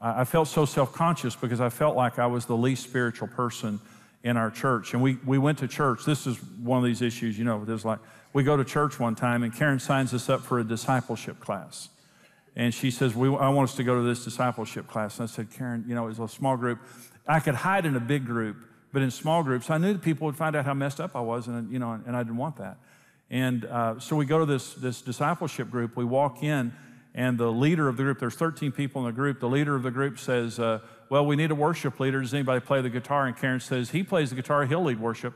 I 0.00 0.24
felt 0.24 0.48
so 0.48 0.64
self 0.64 0.92
conscious 0.94 1.36
because 1.36 1.60
I 1.60 1.68
felt 1.68 1.94
like 1.94 2.18
I 2.18 2.26
was 2.26 2.46
the 2.46 2.56
least 2.56 2.84
spiritual 2.84 3.28
person 3.28 3.80
in 4.22 4.36
our 4.36 4.50
church. 4.50 4.92
And 4.94 5.02
we, 5.02 5.18
we 5.26 5.38
went 5.38 5.58
to 5.58 5.68
church. 5.68 6.04
This 6.04 6.26
is 6.26 6.36
one 6.62 6.78
of 6.78 6.84
these 6.84 7.02
issues, 7.02 7.38
you 7.38 7.44
know, 7.44 7.64
there's 7.64 7.84
like, 7.84 7.98
we 8.32 8.42
go 8.44 8.56
to 8.56 8.64
church 8.64 9.00
one 9.00 9.14
time 9.14 9.42
and 9.42 9.54
Karen 9.54 9.78
signs 9.78 10.14
us 10.14 10.28
up 10.28 10.42
for 10.42 10.58
a 10.60 10.64
discipleship 10.64 11.40
class. 11.40 11.88
And 12.56 12.72
she 12.74 12.90
says, 12.90 13.14
we, 13.14 13.28
I 13.28 13.48
want 13.48 13.70
us 13.70 13.76
to 13.76 13.84
go 13.84 13.96
to 13.96 14.02
this 14.02 14.24
discipleship 14.24 14.86
class. 14.86 15.18
And 15.18 15.28
I 15.28 15.32
said, 15.32 15.50
Karen, 15.50 15.84
you 15.86 15.94
know, 15.94 16.04
it 16.04 16.08
was 16.08 16.18
a 16.18 16.28
small 16.28 16.56
group. 16.56 16.78
I 17.26 17.40
could 17.40 17.54
hide 17.54 17.86
in 17.86 17.96
a 17.96 18.00
big 18.00 18.26
group, 18.26 18.56
but 18.92 19.02
in 19.02 19.10
small 19.10 19.42
groups, 19.42 19.70
I 19.70 19.78
knew 19.78 19.92
that 19.92 20.02
people 20.02 20.26
would 20.26 20.36
find 20.36 20.56
out 20.56 20.64
how 20.64 20.74
messed 20.74 21.00
up 21.00 21.14
I 21.14 21.20
was, 21.20 21.46
and, 21.46 21.72
you 21.72 21.78
know, 21.78 21.92
and 21.92 22.16
I 22.16 22.22
didn't 22.22 22.38
want 22.38 22.56
that. 22.56 22.76
And 23.30 23.64
uh, 23.64 24.00
so 24.00 24.16
we 24.16 24.26
go 24.26 24.40
to 24.40 24.46
this, 24.46 24.74
this 24.74 25.00
discipleship 25.00 25.70
group. 25.70 25.96
We 25.96 26.04
walk 26.04 26.42
in, 26.42 26.72
and 27.14 27.38
the 27.38 27.50
leader 27.50 27.88
of 27.88 27.96
the 27.96 28.04
group, 28.04 28.20
there's 28.20 28.36
13 28.36 28.70
people 28.72 29.02
in 29.02 29.06
the 29.06 29.12
group, 29.12 29.40
the 29.40 29.48
leader 29.48 29.74
of 29.74 29.82
the 29.82 29.90
group 29.90 30.18
says, 30.18 30.58
uh, 30.60 30.80
Well, 31.08 31.26
we 31.26 31.36
need 31.36 31.50
a 31.50 31.54
worship 31.54 31.98
leader. 31.98 32.20
Does 32.20 32.32
anybody 32.32 32.60
play 32.60 32.82
the 32.82 32.90
guitar? 32.90 33.26
And 33.26 33.36
Karen 33.36 33.60
says, 33.60 33.90
He 33.90 34.02
plays 34.02 34.30
the 34.30 34.36
guitar, 34.36 34.64
he'll 34.64 34.84
lead 34.84 35.00
worship. 35.00 35.34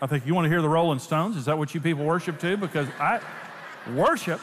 I 0.00 0.06
think, 0.06 0.24
You 0.24 0.34
want 0.34 0.44
to 0.44 0.48
hear 0.48 0.62
the 0.62 0.68
Rolling 0.68 1.00
Stones? 1.00 1.36
Is 1.36 1.46
that 1.46 1.58
what 1.58 1.74
you 1.74 1.80
people 1.80 2.04
worship 2.04 2.40
too? 2.40 2.56
Because 2.56 2.86
I 3.00 3.20
worship, 3.92 4.40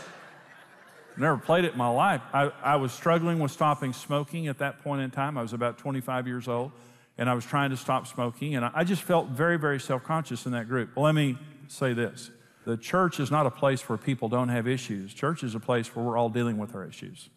never 1.16 1.38
played 1.38 1.64
it 1.64 1.72
in 1.72 1.78
my 1.78 1.90
life. 1.90 2.22
I, 2.34 2.52
I 2.62 2.76
was 2.76 2.92
struggling 2.92 3.40
with 3.40 3.52
stopping 3.52 3.94
smoking 3.94 4.48
at 4.48 4.58
that 4.58 4.84
point 4.84 5.02
in 5.02 5.10
time. 5.10 5.38
I 5.38 5.42
was 5.42 5.54
about 5.54 5.78
25 5.78 6.28
years 6.28 6.50
old, 6.50 6.74
and 7.18 7.30
I 7.30 7.34
was 7.34 7.46
trying 7.46 7.70
to 7.70 7.78
stop 7.78 8.08
smoking, 8.08 8.56
and 8.56 8.66
I, 8.66 8.72
I 8.76 8.84
just 8.84 9.04
felt 9.04 9.30
very, 9.30 9.58
very 9.58 9.80
self 9.80 10.04
conscious 10.04 10.46
in 10.46 10.52
that 10.52 10.68
group. 10.68 10.90
Well, 10.96 11.06
let 11.06 11.16
me 11.16 11.38
say 11.70 11.94
this 11.94 12.30
the 12.68 12.76
church 12.76 13.22
is 13.22 13.32
not 13.32 13.46
a 13.46 13.50
place 13.50 13.88
where 13.88 13.98
people 13.98 14.28
don't 14.28 14.50
have 14.50 14.68
issues. 14.68 15.14
Church 15.14 15.42
is 15.42 15.56
a 15.56 15.60
place 15.60 15.96
where 15.96 16.04
we're 16.04 16.18
all 16.18 16.28
dealing 16.28 16.58
with 16.58 16.76
our 16.76 16.84
issues. 16.84 17.30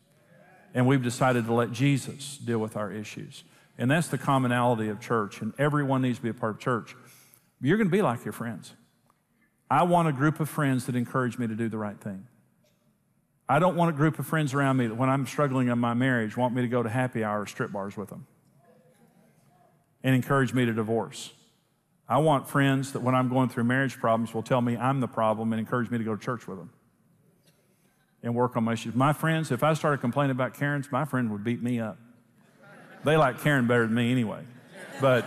And 0.74 0.88
we've 0.88 1.04
decided 1.04 1.46
to 1.46 1.52
let 1.52 1.70
Jesus 1.70 2.36
deal 2.36 2.58
with 2.58 2.76
our 2.76 2.90
issues. 2.90 3.44
And 3.78 3.88
that's 3.88 4.08
the 4.08 4.18
commonality 4.18 4.88
of 4.88 5.00
church. 5.00 5.40
And 5.40 5.54
everyone 5.56 6.02
needs 6.02 6.18
to 6.18 6.22
be 6.24 6.30
a 6.30 6.34
part 6.34 6.56
of 6.56 6.58
church. 6.58 6.96
You're 7.60 7.76
going 7.76 7.86
to 7.86 7.92
be 7.92 8.02
like 8.02 8.24
your 8.24 8.32
friends. 8.32 8.72
I 9.70 9.84
want 9.84 10.08
a 10.08 10.12
group 10.12 10.40
of 10.40 10.48
friends 10.48 10.86
that 10.86 10.96
encourage 10.96 11.38
me 11.38 11.46
to 11.46 11.54
do 11.54 11.68
the 11.68 11.78
right 11.78 12.00
thing. 12.00 12.26
I 13.48 13.60
don't 13.60 13.76
want 13.76 13.90
a 13.90 13.96
group 13.96 14.18
of 14.18 14.26
friends 14.26 14.52
around 14.52 14.78
me 14.78 14.88
that 14.88 14.96
when 14.96 15.08
I'm 15.08 15.28
struggling 15.28 15.68
in 15.68 15.78
my 15.78 15.94
marriage 15.94 16.36
want 16.36 16.56
me 16.56 16.62
to 16.62 16.68
go 16.68 16.82
to 16.82 16.88
happy 16.88 17.22
hour 17.22 17.46
strip 17.46 17.70
bars 17.70 17.96
with 17.96 18.08
them 18.08 18.26
and 20.02 20.12
encourage 20.12 20.52
me 20.52 20.64
to 20.64 20.72
divorce. 20.72 21.32
I 22.10 22.18
want 22.18 22.48
friends 22.48 22.92
that 22.92 23.00
when 23.00 23.14
I'm 23.14 23.28
going 23.28 23.48
through 23.48 23.64
marriage 23.64 23.98
problems 23.98 24.34
will 24.34 24.42
tell 24.42 24.60
me 24.60 24.76
I'm 24.76 24.98
the 24.98 25.06
problem 25.06 25.52
and 25.52 25.60
encourage 25.60 25.90
me 25.90 25.98
to 25.98 26.04
go 26.04 26.16
to 26.16 26.20
church 26.20 26.48
with 26.48 26.58
them 26.58 26.70
and 28.24 28.34
work 28.34 28.56
on 28.56 28.64
my 28.64 28.72
issues. 28.72 28.96
My 28.96 29.12
friends, 29.12 29.52
if 29.52 29.62
I 29.62 29.74
started 29.74 30.00
complaining 30.00 30.32
about 30.32 30.54
Karen's, 30.54 30.90
my 30.90 31.04
friend 31.04 31.30
would 31.30 31.44
beat 31.44 31.62
me 31.62 31.78
up. 31.78 31.98
They 33.04 33.16
like 33.16 33.40
Karen 33.42 33.68
better 33.68 33.86
than 33.86 33.94
me 33.94 34.10
anyway. 34.10 34.42
But 35.00 35.24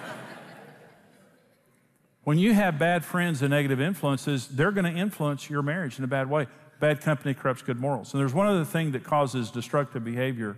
When 2.23 2.37
you 2.37 2.53
have 2.53 2.79
bad 2.79 3.03
friends 3.03 3.41
and 3.41 3.51
negative 3.51 3.81
influences, 3.81 4.47
they're 4.47 4.71
going 4.71 4.91
to 4.91 4.99
influence 4.99 5.49
your 5.49 5.61
marriage 5.61 5.97
in 5.97 6.05
a 6.05 6.07
bad 6.07 6.29
way. 6.29 6.47
Bad 6.79 7.01
company 7.01 7.33
corrupts 7.33 7.61
good 7.61 7.79
morals. 7.79 8.13
And 8.13 8.21
there's 8.21 8.33
one 8.33 8.47
other 8.47 8.63
thing 8.63 8.91
that 8.91 9.03
causes 9.03 9.51
destructive 9.51 10.03
behavior, 10.03 10.55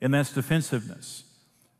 and 0.00 0.12
that's 0.12 0.32
defensiveness. 0.32 1.22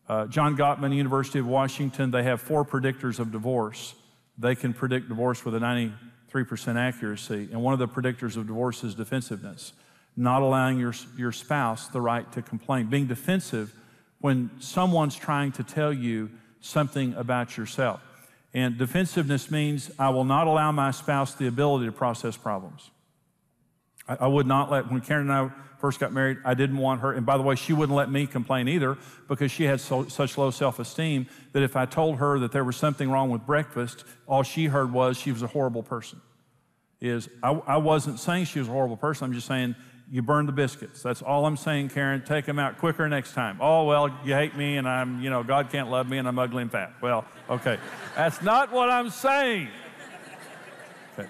Uh, 0.09 0.27
John 0.27 0.57
Gottman, 0.57 0.95
University 0.95 1.41
of 1.41 1.47
Washington, 1.47 2.11
they 2.11 2.23
have 2.23 2.41
four 2.41 2.65
predictors 2.65 3.19
of 3.19 3.33
divorce. 3.33 3.95
They 4.39 4.55
can 4.55 4.73
predict 4.73 5.09
divorce 5.09 5.45
with 5.45 5.55
a 5.55 5.59
93% 5.59 6.77
accuracy. 6.77 7.49
And 7.51 7.63
one 7.63 7.73
of 7.73 7.81
the 7.81 7.89
predictors 7.89 8.37
of 8.37 8.47
divorce 8.47 8.85
is 8.85 8.95
defensiveness, 8.95 9.73
not 10.17 10.43
allowing 10.43 10.79
your, 10.79 10.95
your 11.17 11.33
spouse 11.33 11.89
the 11.89 12.01
right 12.01 12.31
to 12.33 12.43
complain, 12.43 12.87
being 12.87 13.07
defensive 13.07 13.75
when 14.21 14.51
someone's 14.61 15.17
trying 15.17 15.53
to 15.53 15.65
tell 15.65 15.93
you 15.93 16.31
something 16.61 17.15
about 17.15 17.57
yourself. 17.57 18.01
And 18.55 18.79
defensiveness 18.79 19.51
means 19.51 19.91
I 19.99 20.11
will 20.11 20.25
not 20.25 20.47
allow 20.47 20.73
my 20.73 20.91
spouse 20.91 21.35
the 21.35 21.47
ability 21.47 21.87
to 21.87 21.93
process 21.93 22.37
problems. 22.37 22.91
I, 24.09 24.17
I 24.21 24.27
would 24.27 24.47
not 24.47 24.71
let, 24.71 24.91
when 24.91 25.01
Karen 25.01 25.31
and 25.31 25.33
I 25.33 25.51
first 25.79 26.01
got 26.01 26.13
married, 26.13 26.39
I 26.45 26.55
didn't 26.55 26.79
want 26.79 27.01
her, 27.03 27.13
and 27.13 27.27
by 27.27 27.37
the 27.37 27.43
way, 27.43 27.55
she 27.55 27.73
wouldn't 27.73 27.97
let 27.97 28.11
me 28.11 28.27
complain 28.27 28.69
either 28.69 28.97
because 29.29 29.51
she 29.51 29.65
had 29.65 29.81
so, 29.81 30.07
such 30.09 30.39
low 30.39 30.51
self 30.51 30.79
esteem 30.79 31.27
that 31.53 31.63
if 31.63 31.77
I 31.77 31.87
told 31.87 32.17
her 32.17 32.39
that 32.39 32.53
there 32.53 32.65
was 32.65 32.77
something 32.77 33.11
wrong 33.11 33.31
with 33.31 33.45
breakfast, 33.47 34.05
all 34.27 34.43
she 34.43 34.67
heard 34.67 34.93
was 34.93 35.19
she 35.19 35.33
was 35.33 35.43
a 35.43 35.47
horrible 35.47 35.83
person. 35.83 36.21
Is 37.01 37.29
I, 37.43 37.51
I 37.51 37.77
wasn't 37.77 38.19
saying 38.21 38.47
she 38.47 38.59
was 38.59 38.69
a 38.69 38.73
horrible 38.73 38.97
person, 38.97 39.27
I'm 39.27 39.33
just 39.33 39.47
saying 39.47 39.77
you 40.11 40.23
burned 40.23 40.49
the 40.49 40.53
biscuits. 40.53 41.03
That's 41.03 41.21
all 41.21 41.47
I'm 41.47 41.57
saying, 41.57 41.89
Karen. 41.89 42.23
Take 42.25 42.47
them 42.47 42.59
out 42.59 42.79
quicker 42.79 43.09
next 43.09 43.33
time. 43.33 43.59
Oh, 43.61 43.85
well, 43.85 44.09
you 44.25 44.35
hate 44.35 44.57
me 44.57 44.77
and 44.77 44.89
I'm, 44.89 45.21
you 45.21 45.31
know, 45.31 45.43
God 45.43 45.71
can't 45.71 45.91
love 45.91 46.09
me 46.09 46.19
and 46.19 46.29
I'm 46.29 46.39
ugly 46.39 46.63
and 46.63 46.71
fat. 46.71 46.93
Well, 47.03 47.25
okay. 47.51 47.79
That's 48.15 48.41
not 48.41 48.71
what 48.71 48.89
I'm 48.89 49.11
saying. 49.11 49.69
Okay. 51.19 51.29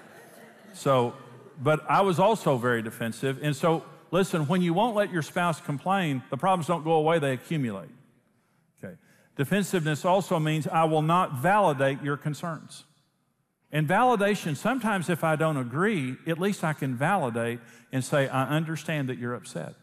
So, 0.73 1.15
but 1.61 1.89
I 1.89 2.01
was 2.01 2.19
also 2.19 2.57
very 2.57 2.81
defensive. 2.81 3.39
And 3.41 3.55
so, 3.55 3.83
listen, 4.11 4.47
when 4.47 4.61
you 4.61 4.73
won't 4.73 4.95
let 4.95 5.11
your 5.11 5.21
spouse 5.21 5.59
complain, 5.59 6.23
the 6.29 6.37
problems 6.37 6.67
don't 6.67 6.83
go 6.83 6.93
away, 6.93 7.19
they 7.19 7.33
accumulate. 7.33 7.89
Okay. 8.83 8.95
Defensiveness 9.35 10.05
also 10.05 10.39
means 10.39 10.67
I 10.67 10.85
will 10.85 11.01
not 11.01 11.39
validate 11.39 12.01
your 12.01 12.17
concerns. 12.17 12.83
And 13.71 13.87
validation, 13.87 14.55
sometimes 14.55 15.09
if 15.09 15.23
I 15.23 15.35
don't 15.35 15.57
agree, 15.57 16.15
at 16.25 16.39
least 16.39 16.63
I 16.63 16.73
can 16.73 16.95
validate 16.95 17.59
and 17.91 18.03
say, 18.03 18.27
I 18.29 18.47
understand 18.55 19.09
that 19.09 19.17
you're 19.17 19.33
upset. 19.33 19.75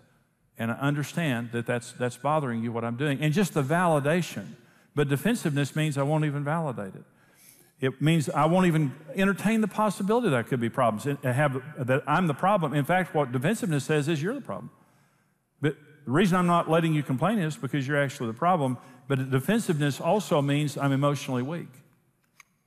And 0.56 0.70
I 0.70 0.74
understand 0.74 1.50
that 1.52 1.66
that's, 1.66 1.92
that's 1.92 2.16
bothering 2.16 2.62
you, 2.62 2.72
what 2.72 2.84
I'm 2.84 2.96
doing. 2.96 3.20
And 3.20 3.34
just 3.34 3.54
the 3.54 3.62
validation. 3.62 4.46
But 4.94 5.08
defensiveness 5.08 5.74
means 5.74 5.98
I 5.98 6.02
won't 6.02 6.24
even 6.24 6.44
validate 6.44 6.94
it. 6.94 7.04
It 7.84 8.00
means 8.00 8.30
I 8.30 8.46
won't 8.46 8.66
even 8.66 8.94
entertain 9.14 9.60
the 9.60 9.68
possibility 9.68 10.30
that 10.30 10.46
could 10.46 10.58
be 10.60 10.70
problems, 10.70 11.04
and 11.04 11.18
have, 11.22 11.60
that 11.78 12.02
I'm 12.06 12.26
the 12.26 12.34
problem. 12.34 12.72
In 12.72 12.84
fact, 12.84 13.14
what 13.14 13.30
defensiveness 13.30 13.84
says 13.84 14.08
is 14.08 14.22
you're 14.22 14.34
the 14.34 14.40
problem. 14.40 14.70
But 15.60 15.76
the 16.06 16.10
reason 16.10 16.38
I'm 16.38 16.46
not 16.46 16.70
letting 16.70 16.94
you 16.94 17.02
complain 17.02 17.38
is 17.38 17.56
because 17.56 17.86
you're 17.86 18.02
actually 18.02 18.28
the 18.28 18.38
problem. 18.38 18.78
But 19.06 19.30
defensiveness 19.30 20.00
also 20.00 20.40
means 20.40 20.78
I'm 20.78 20.92
emotionally 20.92 21.42
weak. 21.42 21.68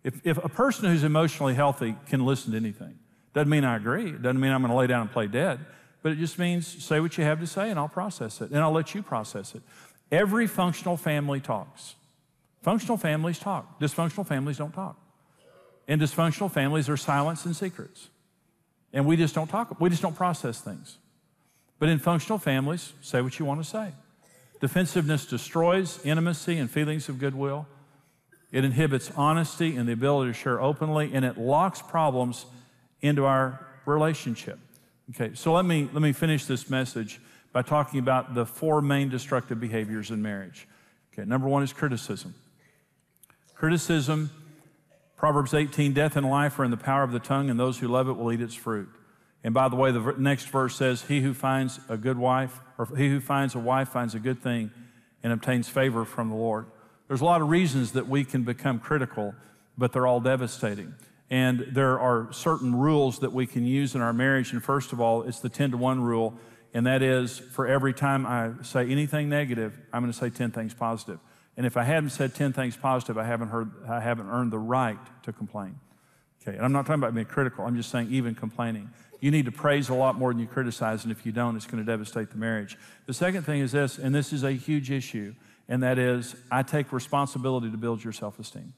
If, 0.03 0.21
if 0.23 0.37
a 0.37 0.49
person 0.49 0.85
who's 0.85 1.03
emotionally 1.03 1.55
healthy 1.55 1.95
can 2.05 2.23
listen 2.23 2.51
to 2.51 2.57
anything, 2.57 2.99
doesn't 3.33 3.49
mean 3.49 3.63
I 3.63 3.75
agree. 3.75 4.09
It 4.09 4.21
doesn't 4.21 4.39
mean 4.39 4.51
I'm 4.51 4.61
going 4.61 4.71
to 4.71 4.77
lay 4.77 4.87
down 4.87 5.01
and 5.01 5.11
play 5.11 5.25
dead. 5.25 5.65
But 6.03 6.11
it 6.11 6.19
just 6.19 6.37
means 6.37 6.67
say 6.83 6.99
what 6.99 7.17
you 7.17 7.23
have 7.23 7.39
to 7.39 7.47
say 7.47 7.71
and 7.71 7.79
I'll 7.79 7.89
process 7.89 8.39
it 8.39 8.51
and 8.51 8.59
I'll 8.59 8.71
let 8.71 8.93
you 8.93 9.01
process 9.01 9.55
it. 9.55 9.63
Every 10.11 10.45
functional 10.45 10.95
family 10.95 11.39
talks. 11.39 11.95
Functional 12.61 12.97
families 12.97 13.39
talk. 13.39 13.79
Dysfunctional 13.79 14.27
families 14.27 14.57
don't 14.57 14.73
talk. 14.73 14.97
In 15.87 15.99
dysfunctional 15.99 16.51
families, 16.51 16.87
there's 16.87 17.01
silence 17.01 17.45
and 17.45 17.55
secrets. 17.55 18.09
And 18.93 19.05
we 19.05 19.15
just 19.15 19.35
don't 19.35 19.47
talk, 19.47 19.79
we 19.79 19.89
just 19.89 20.01
don't 20.01 20.15
process 20.15 20.59
things. 20.59 20.97
But 21.79 21.89
in 21.89 21.99
functional 21.99 22.39
families, 22.39 22.93
say 23.01 23.21
what 23.21 23.37
you 23.39 23.45
want 23.45 23.63
to 23.63 23.69
say. 23.69 23.91
Defensiveness 24.59 25.25
destroys 25.25 26.03
intimacy 26.03 26.57
and 26.57 26.69
feelings 26.69 27.07
of 27.09 27.19
goodwill. 27.19 27.67
It 28.51 28.65
inhibits 28.65 29.11
honesty 29.15 29.75
and 29.75 29.87
the 29.87 29.93
ability 29.93 30.31
to 30.31 30.37
share 30.37 30.59
openly, 30.59 31.11
and 31.13 31.23
it 31.23 31.37
locks 31.37 31.81
problems 31.81 32.45
into 33.01 33.25
our 33.25 33.65
relationship. 33.85 34.59
Okay, 35.11 35.35
so 35.35 35.53
let 35.53 35.65
me, 35.65 35.89
let 35.93 36.01
me 36.01 36.11
finish 36.11 36.45
this 36.45 36.69
message 36.69 37.21
by 37.53 37.61
talking 37.61 37.99
about 37.99 38.33
the 38.33 38.45
four 38.45 38.81
main 38.81 39.09
destructive 39.09 39.59
behaviors 39.59 40.11
in 40.11 40.21
marriage. 40.21 40.67
Okay, 41.13 41.27
number 41.27 41.47
one 41.47 41.63
is 41.63 41.73
criticism. 41.73 42.33
Criticism, 43.55 44.29
Proverbs 45.17 45.55
18, 45.55 45.93
death 45.93 46.15
and 46.15 46.29
life 46.29 46.59
are 46.59 46.63
in 46.63 46.69
the 46.69 46.77
power 46.77 47.01
of 47.01 47.11
the 47.11 47.19
tongue, 47.19 47.49
and 47.49 47.59
those 47.59 47.79
who 47.79 47.87
love 47.87 48.07
it 48.07 48.13
will 48.13 48.31
eat 48.31 48.39
its 48.39 48.53
fruit. 48.53 48.87
And 49.43 49.51
by 49.51 49.67
the 49.67 49.75
way, 49.75 49.91
the 49.91 50.13
next 50.17 50.45
verse 50.49 50.75
says, 50.75 51.01
He 51.03 51.21
who 51.21 51.33
finds 51.33 51.79
a 51.89 51.97
good 51.97 52.19
wife, 52.19 52.59
or 52.77 52.87
he 52.95 53.09
who 53.09 53.19
finds 53.19 53.55
a 53.55 53.59
wife 53.59 53.89
finds 53.89 54.13
a 54.13 54.19
good 54.19 54.43
thing 54.43 54.69
and 55.23 55.33
obtains 55.33 55.67
favor 55.67 56.05
from 56.05 56.29
the 56.29 56.35
Lord. 56.35 56.67
There's 57.07 57.21
a 57.21 57.25
lot 57.25 57.41
of 57.41 57.49
reasons 57.49 57.93
that 57.93 58.07
we 58.07 58.23
can 58.23 58.43
become 58.43 58.79
critical, 58.79 59.33
but 59.75 59.91
they're 59.91 60.05
all 60.05 60.19
devastating. 60.19 60.93
And 61.31 61.67
there 61.71 61.99
are 61.99 62.31
certain 62.31 62.75
rules 62.75 63.19
that 63.19 63.33
we 63.33 63.47
can 63.47 63.65
use 63.65 63.95
in 63.95 64.01
our 64.01 64.13
marriage. 64.13 64.53
And 64.53 64.63
first 64.63 64.93
of 64.93 65.01
all, 65.01 65.23
it's 65.23 65.39
the 65.39 65.49
10 65.49 65.71
to 65.71 65.77
1 65.77 66.01
rule. 66.01 66.37
And 66.73 66.85
that 66.85 67.01
is 67.01 67.39
for 67.39 67.65
every 67.65 67.93
time 67.93 68.25
I 68.25 68.51
say 68.61 68.87
anything 68.89 69.29
negative, 69.29 69.77
I'm 69.91 70.03
going 70.03 70.11
to 70.11 70.17
say 70.17 70.29
10 70.29 70.51
things 70.51 70.73
positive. 70.73 71.19
And 71.57 71.65
if 71.65 71.75
I 71.75 71.83
hadn't 71.83 72.11
said 72.11 72.35
10 72.35 72.53
things 72.53 72.77
positive, 72.77 73.17
I 73.17 73.25
haven't, 73.25 73.49
heard, 73.49 73.71
I 73.89 73.99
haven't 73.99 74.27
earned 74.27 74.51
the 74.51 74.59
right 74.59 74.99
to 75.23 75.33
complain. 75.33 75.79
Okay, 76.41 76.55
and 76.55 76.63
I'm 76.63 76.71
not 76.71 76.85
talking 76.85 77.01
about 77.01 77.13
being 77.13 77.25
critical, 77.25 77.65
I'm 77.65 77.75
just 77.75 77.89
saying 77.89 78.09
even 78.11 78.35
complaining. 78.35 78.89
You 79.19 79.31
need 79.31 79.45
to 79.45 79.51
praise 79.51 79.89
a 79.89 79.95
lot 79.95 80.15
more 80.15 80.31
than 80.31 80.39
you 80.39 80.47
criticize, 80.47 81.03
and 81.03 81.11
if 81.11 81.25
you 81.25 81.31
don't, 81.31 81.55
it's 81.55 81.65
going 81.65 81.83
to 81.83 81.91
devastate 81.91 82.29
the 82.29 82.37
marriage. 82.37 82.77
The 83.07 83.13
second 83.13 83.43
thing 83.43 83.61
is 83.61 83.71
this, 83.71 83.97
and 83.97 84.13
this 84.13 84.31
is 84.31 84.43
a 84.43 84.51
huge 84.51 84.91
issue 84.91 85.33
and 85.67 85.83
that 85.83 85.99
is 85.99 86.35
I 86.51 86.63
take 86.63 86.91
responsibility 86.91 87.69
to 87.69 87.77
build 87.77 88.03
your 88.03 88.13
self 88.13 88.39
esteem. 88.39 88.73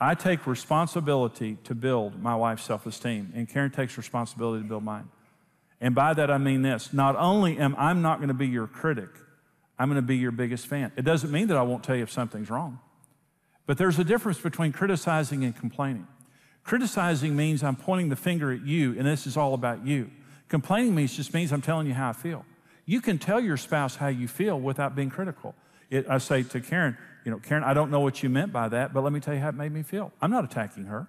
I 0.00 0.14
take 0.14 0.46
responsibility 0.46 1.58
to 1.64 1.74
build 1.74 2.22
my 2.22 2.34
wife's 2.36 2.64
self 2.64 2.86
esteem, 2.86 3.32
and 3.34 3.48
Karen 3.48 3.70
takes 3.70 3.96
responsibility 3.96 4.62
to 4.62 4.68
build 4.68 4.84
mine. 4.84 5.08
And 5.80 5.94
by 5.94 6.14
that 6.14 6.30
I 6.30 6.38
mean 6.38 6.62
this 6.62 6.92
not 6.92 7.16
only 7.16 7.58
am 7.58 7.74
I 7.78 7.92
not 7.92 8.18
going 8.18 8.28
to 8.28 8.34
be 8.34 8.48
your 8.48 8.66
critic, 8.66 9.10
I'm 9.78 9.88
going 9.88 9.96
to 9.96 10.06
be 10.06 10.16
your 10.16 10.32
biggest 10.32 10.66
fan. 10.66 10.92
It 10.96 11.02
doesn't 11.02 11.30
mean 11.30 11.48
that 11.48 11.56
I 11.56 11.62
won't 11.62 11.84
tell 11.84 11.96
you 11.96 12.02
if 12.02 12.10
something's 12.10 12.50
wrong, 12.50 12.80
but 13.66 13.78
there's 13.78 13.98
a 13.98 14.04
difference 14.04 14.38
between 14.38 14.72
criticizing 14.72 15.44
and 15.44 15.54
complaining. 15.56 16.06
Criticizing 16.64 17.36
means 17.36 17.62
I'm 17.62 17.76
pointing 17.76 18.08
the 18.08 18.16
finger 18.16 18.52
at 18.52 18.62
you, 18.62 18.94
and 18.98 19.06
this 19.06 19.26
is 19.26 19.36
all 19.36 19.54
about 19.54 19.86
you. 19.86 20.10
Complaining 20.48 20.94
means 20.94 21.16
just 21.16 21.32
means 21.32 21.52
I'm 21.52 21.62
telling 21.62 21.86
you 21.86 21.94
how 21.94 22.10
I 22.10 22.12
feel. 22.12 22.44
You 22.86 23.00
can 23.00 23.18
tell 23.18 23.40
your 23.40 23.56
spouse 23.56 23.96
how 23.96 24.08
you 24.08 24.28
feel 24.28 24.58
without 24.58 24.96
being 24.96 25.10
critical. 25.10 25.54
It, 25.90 26.06
I 26.08 26.18
say 26.18 26.42
to 26.42 26.60
Karen, 26.60 26.96
you 27.24 27.30
know, 27.30 27.38
Karen, 27.38 27.64
I 27.64 27.74
don't 27.74 27.90
know 27.90 28.00
what 28.00 28.22
you 28.22 28.28
meant 28.28 28.52
by 28.52 28.68
that, 28.68 28.92
but 28.92 29.04
let 29.04 29.12
me 29.12 29.20
tell 29.20 29.34
you 29.34 29.40
how 29.40 29.50
it 29.50 29.54
made 29.54 29.72
me 29.72 29.82
feel. 29.82 30.12
I'm 30.20 30.30
not 30.30 30.44
attacking 30.44 30.84
her. 30.84 31.06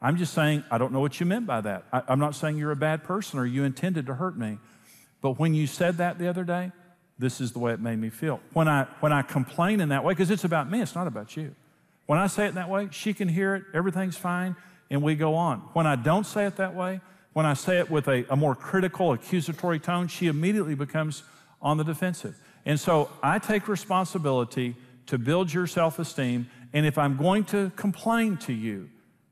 I'm 0.00 0.16
just 0.16 0.34
saying, 0.34 0.64
I 0.70 0.78
don't 0.78 0.92
know 0.92 1.00
what 1.00 1.20
you 1.20 1.26
meant 1.26 1.46
by 1.46 1.60
that. 1.60 1.84
I, 1.92 2.02
I'm 2.08 2.18
not 2.18 2.34
saying 2.34 2.58
you're 2.58 2.72
a 2.72 2.76
bad 2.76 3.04
person 3.04 3.38
or 3.38 3.46
you 3.46 3.62
intended 3.62 4.06
to 4.06 4.14
hurt 4.14 4.36
me. 4.36 4.58
But 5.20 5.38
when 5.38 5.54
you 5.54 5.68
said 5.68 5.98
that 5.98 6.18
the 6.18 6.28
other 6.28 6.42
day, 6.42 6.72
this 7.18 7.40
is 7.40 7.52
the 7.52 7.58
way 7.58 7.72
it 7.72 7.80
made 7.80 7.98
me 7.98 8.10
feel. 8.10 8.40
When 8.52 8.68
I, 8.68 8.86
when 9.00 9.12
I 9.12 9.22
complain 9.22 9.80
in 9.80 9.90
that 9.90 10.04
way, 10.04 10.12
because 10.12 10.30
it's 10.30 10.44
about 10.44 10.70
me, 10.70 10.80
it's 10.80 10.94
not 10.94 11.06
about 11.06 11.36
you. 11.36 11.54
When 12.06 12.18
I 12.18 12.26
say 12.26 12.46
it 12.46 12.54
that 12.54 12.68
way, 12.68 12.88
she 12.90 13.14
can 13.14 13.28
hear 13.28 13.54
it, 13.54 13.64
everything's 13.72 14.16
fine, 14.16 14.56
and 14.90 15.02
we 15.02 15.14
go 15.14 15.34
on. 15.34 15.60
When 15.72 15.86
I 15.86 15.96
don't 15.96 16.24
say 16.24 16.46
it 16.46 16.56
that 16.56 16.74
way, 16.74 17.00
when 17.32 17.46
I 17.46 17.54
say 17.54 17.78
it 17.78 17.90
with 17.90 18.08
a, 18.08 18.26
a 18.30 18.36
more 18.36 18.54
critical, 18.54 19.12
accusatory 19.12 19.78
tone, 19.78 20.08
she 20.08 20.26
immediately 20.26 20.74
becomes 20.74 21.22
on 21.62 21.78
the 21.78 21.84
defensive. 21.84 22.36
And 22.66 22.78
so 22.78 23.08
I 23.22 23.38
take 23.38 23.68
responsibility 23.68 24.76
to 25.06 25.18
build 25.18 25.52
your 25.52 25.66
self 25.66 25.98
esteem. 25.98 26.48
And 26.72 26.86
if 26.86 26.98
I'm 26.98 27.16
going 27.16 27.44
to 27.46 27.70
complain 27.76 28.36
to 28.38 28.52
you, 28.52 28.90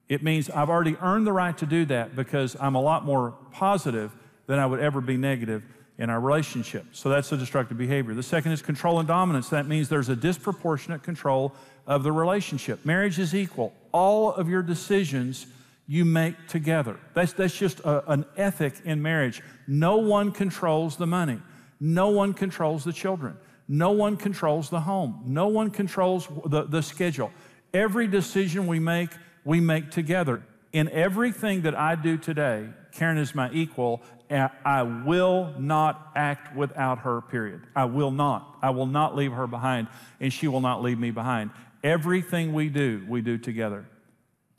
it 0.09 0.23
means 0.23 0.51
I've 0.51 0.69
already 0.69 0.97
earned 1.01 1.27
the 1.27 1.33
right 1.33 1.57
to 1.59 1.67
do 1.67 1.85
that 1.87 2.17
because 2.17 2.57
I'm 2.59 2.75
a 2.75 2.81
lot 2.81 3.05
more 3.05 3.35
positive 3.53 4.13
than 4.47 4.59
I 4.59 4.67
would 4.67 4.81
ever 4.81 5.01
be 5.01 5.17
negative 5.17 5.63
in 6.01 6.09
our 6.09 6.19
relationship. 6.19 6.87
So 6.93 7.11
that's 7.11 7.31
a 7.31 7.37
destructive 7.37 7.77
behavior. 7.77 8.15
The 8.15 8.23
second 8.23 8.53
is 8.53 8.63
control 8.63 8.99
and 8.99 9.07
dominance. 9.07 9.51
That 9.51 9.69
means 9.69 9.91
there's 9.91 10.09
a 10.09 10.17
disproportionate 10.17 11.03
control 11.03 11.53
of 11.87 12.03
the 12.03 12.11
relationship. 12.11 12.87
Marriage 12.87 13.19
is 13.19 13.35
equal. 13.35 13.75
All 13.93 14.33
of 14.33 14.49
your 14.49 14.63
decisions 14.63 15.47
you 15.87 16.07
make 16.07 16.49
together. 16.49 16.99
That's, 17.13 17.35
that's 17.35 17.57
just 17.57 17.81
a, 17.81 18.11
an 18.11 18.25
ethic 18.39 18.75
in 18.85 19.03
marriage. 19.03 19.43
No 19.67 19.99
one 19.99 20.33
controls 20.33 20.97
the 20.97 21.07
money. 21.07 21.39
No 21.79 22.09
one 22.09 22.33
controls 22.33 22.83
the 22.83 22.95
children. 22.95 23.37
No 23.69 23.91
one 23.91 24.17
controls 24.17 24.71
the 24.71 24.81
home. 24.81 25.23
No 25.27 25.49
one 25.49 25.71
controls 25.71 26.27
the, 26.47 26.63
the 26.63 26.83
schedule. 26.83 27.31
Every 27.75 28.07
decision 28.07 28.67
we 28.67 28.79
make, 28.79 29.11
we 29.45 29.61
make 29.61 29.91
together. 29.91 30.43
In 30.73 30.89
everything 30.89 31.63
that 31.63 31.75
I 31.75 31.95
do 31.95 32.17
today, 32.17 32.69
Karen 32.93 33.19
is 33.19 33.35
my 33.35 33.51
equal. 33.53 34.01
I 34.31 34.83
will 34.83 35.55
not 35.59 36.13
act 36.15 36.55
without 36.55 37.01
her, 37.01 37.21
period. 37.21 37.63
I 37.75 37.87
will 37.87 38.13
not. 38.13 38.59
I 38.63 38.71
will 38.71 38.87
not 38.87 39.17
leave 39.17 39.33
her 39.33 39.47
behind, 39.47 39.89
and 40.21 40.33
she 40.33 40.47
will 40.47 40.61
not 40.61 40.83
leave 40.83 40.99
me 40.99 41.11
behind. 41.11 41.51
Everything 41.83 42.53
we 42.53 42.69
do, 42.69 43.05
we 43.09 43.23
do 43.23 43.39
together. 43.39 43.87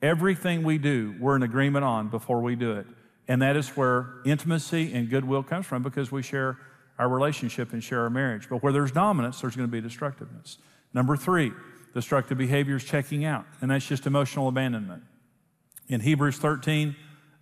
Everything 0.01 0.63
we 0.63 0.77
do, 0.77 1.15
we're 1.19 1.35
in 1.35 1.43
agreement 1.43 1.85
on 1.85 2.09
before 2.09 2.41
we 2.41 2.55
do 2.55 2.73
it. 2.73 2.87
And 3.27 3.41
that 3.41 3.55
is 3.55 3.69
where 3.69 4.15
intimacy 4.25 4.93
and 4.93 5.09
goodwill 5.09 5.43
comes 5.43 5.65
from 5.65 5.83
because 5.83 6.11
we 6.11 6.21
share 6.21 6.57
our 6.99 7.07
relationship 7.07 7.71
and 7.71 7.83
share 7.83 8.01
our 8.01 8.09
marriage. 8.09 8.49
But 8.49 8.61
where 8.63 8.73
there's 8.73 8.91
dominance, 8.91 9.41
there's 9.41 9.55
going 9.55 9.67
to 9.67 9.71
be 9.71 9.79
destructiveness. 9.79 10.57
Number 10.93 11.15
three, 11.15 11.53
destructive 11.93 12.37
behavior 12.37 12.75
is 12.75 12.83
checking 12.83 13.23
out, 13.23 13.45
and 13.61 13.71
that's 13.71 13.87
just 13.87 14.05
emotional 14.05 14.47
abandonment. 14.47 15.03
In 15.87 16.01
Hebrews 16.01 16.37
13, 16.37 16.95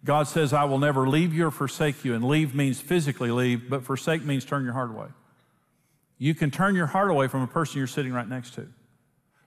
God 0.04 0.28
says, 0.28 0.54
I 0.54 0.64
will 0.64 0.80
never 0.80 1.08
leave 1.08 1.34
you 1.34 1.48
or 1.48 1.52
forsake 1.52 2.06
you. 2.06 2.14
And 2.14 2.24
leave 2.24 2.56
means 2.56 2.80
physically 2.80 3.32
leave, 3.32 3.70
but 3.70 3.84
forsake 3.84 4.24
means 4.24 4.46
turn 4.46 4.64
your 4.64 4.74
heart 4.74 4.92
away. 4.92 5.08
You 6.18 6.36
can 6.36 6.52
turn 6.52 6.76
your 6.76 6.88
heart 6.88 7.12
away 7.12 7.28
from 7.28 7.42
a 7.42 7.48
person 7.48 7.78
you're 7.78 7.88
sitting 7.88 8.14
right 8.14 8.28
next 8.28 8.54
to 8.56 8.68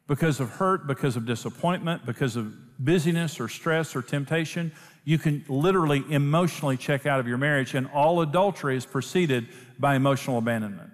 because 0.09 0.41
of 0.41 0.51
hurt, 0.51 0.87
because 0.87 1.17
of 1.17 1.25
disappointment, 1.27 2.05
because 2.05 2.37
of 2.37 2.55
busyness 2.85 3.41
or 3.41 3.49
stress 3.49 3.95
or 3.95 4.03
temptation. 4.03 4.73
You 5.05 5.19
can 5.19 5.45
literally 5.49 6.05
emotionally 6.11 6.77
check 6.77 7.07
out 7.07 7.19
of 7.19 7.27
your 7.27 7.39
marriage, 7.39 7.75
and 7.75 7.89
all 7.89 8.21
adultery 8.21 8.77
is 8.77 8.87
preceded 8.87 9.49
by 9.79 9.97
emotional 9.97 10.39
abandonment. 10.39 10.91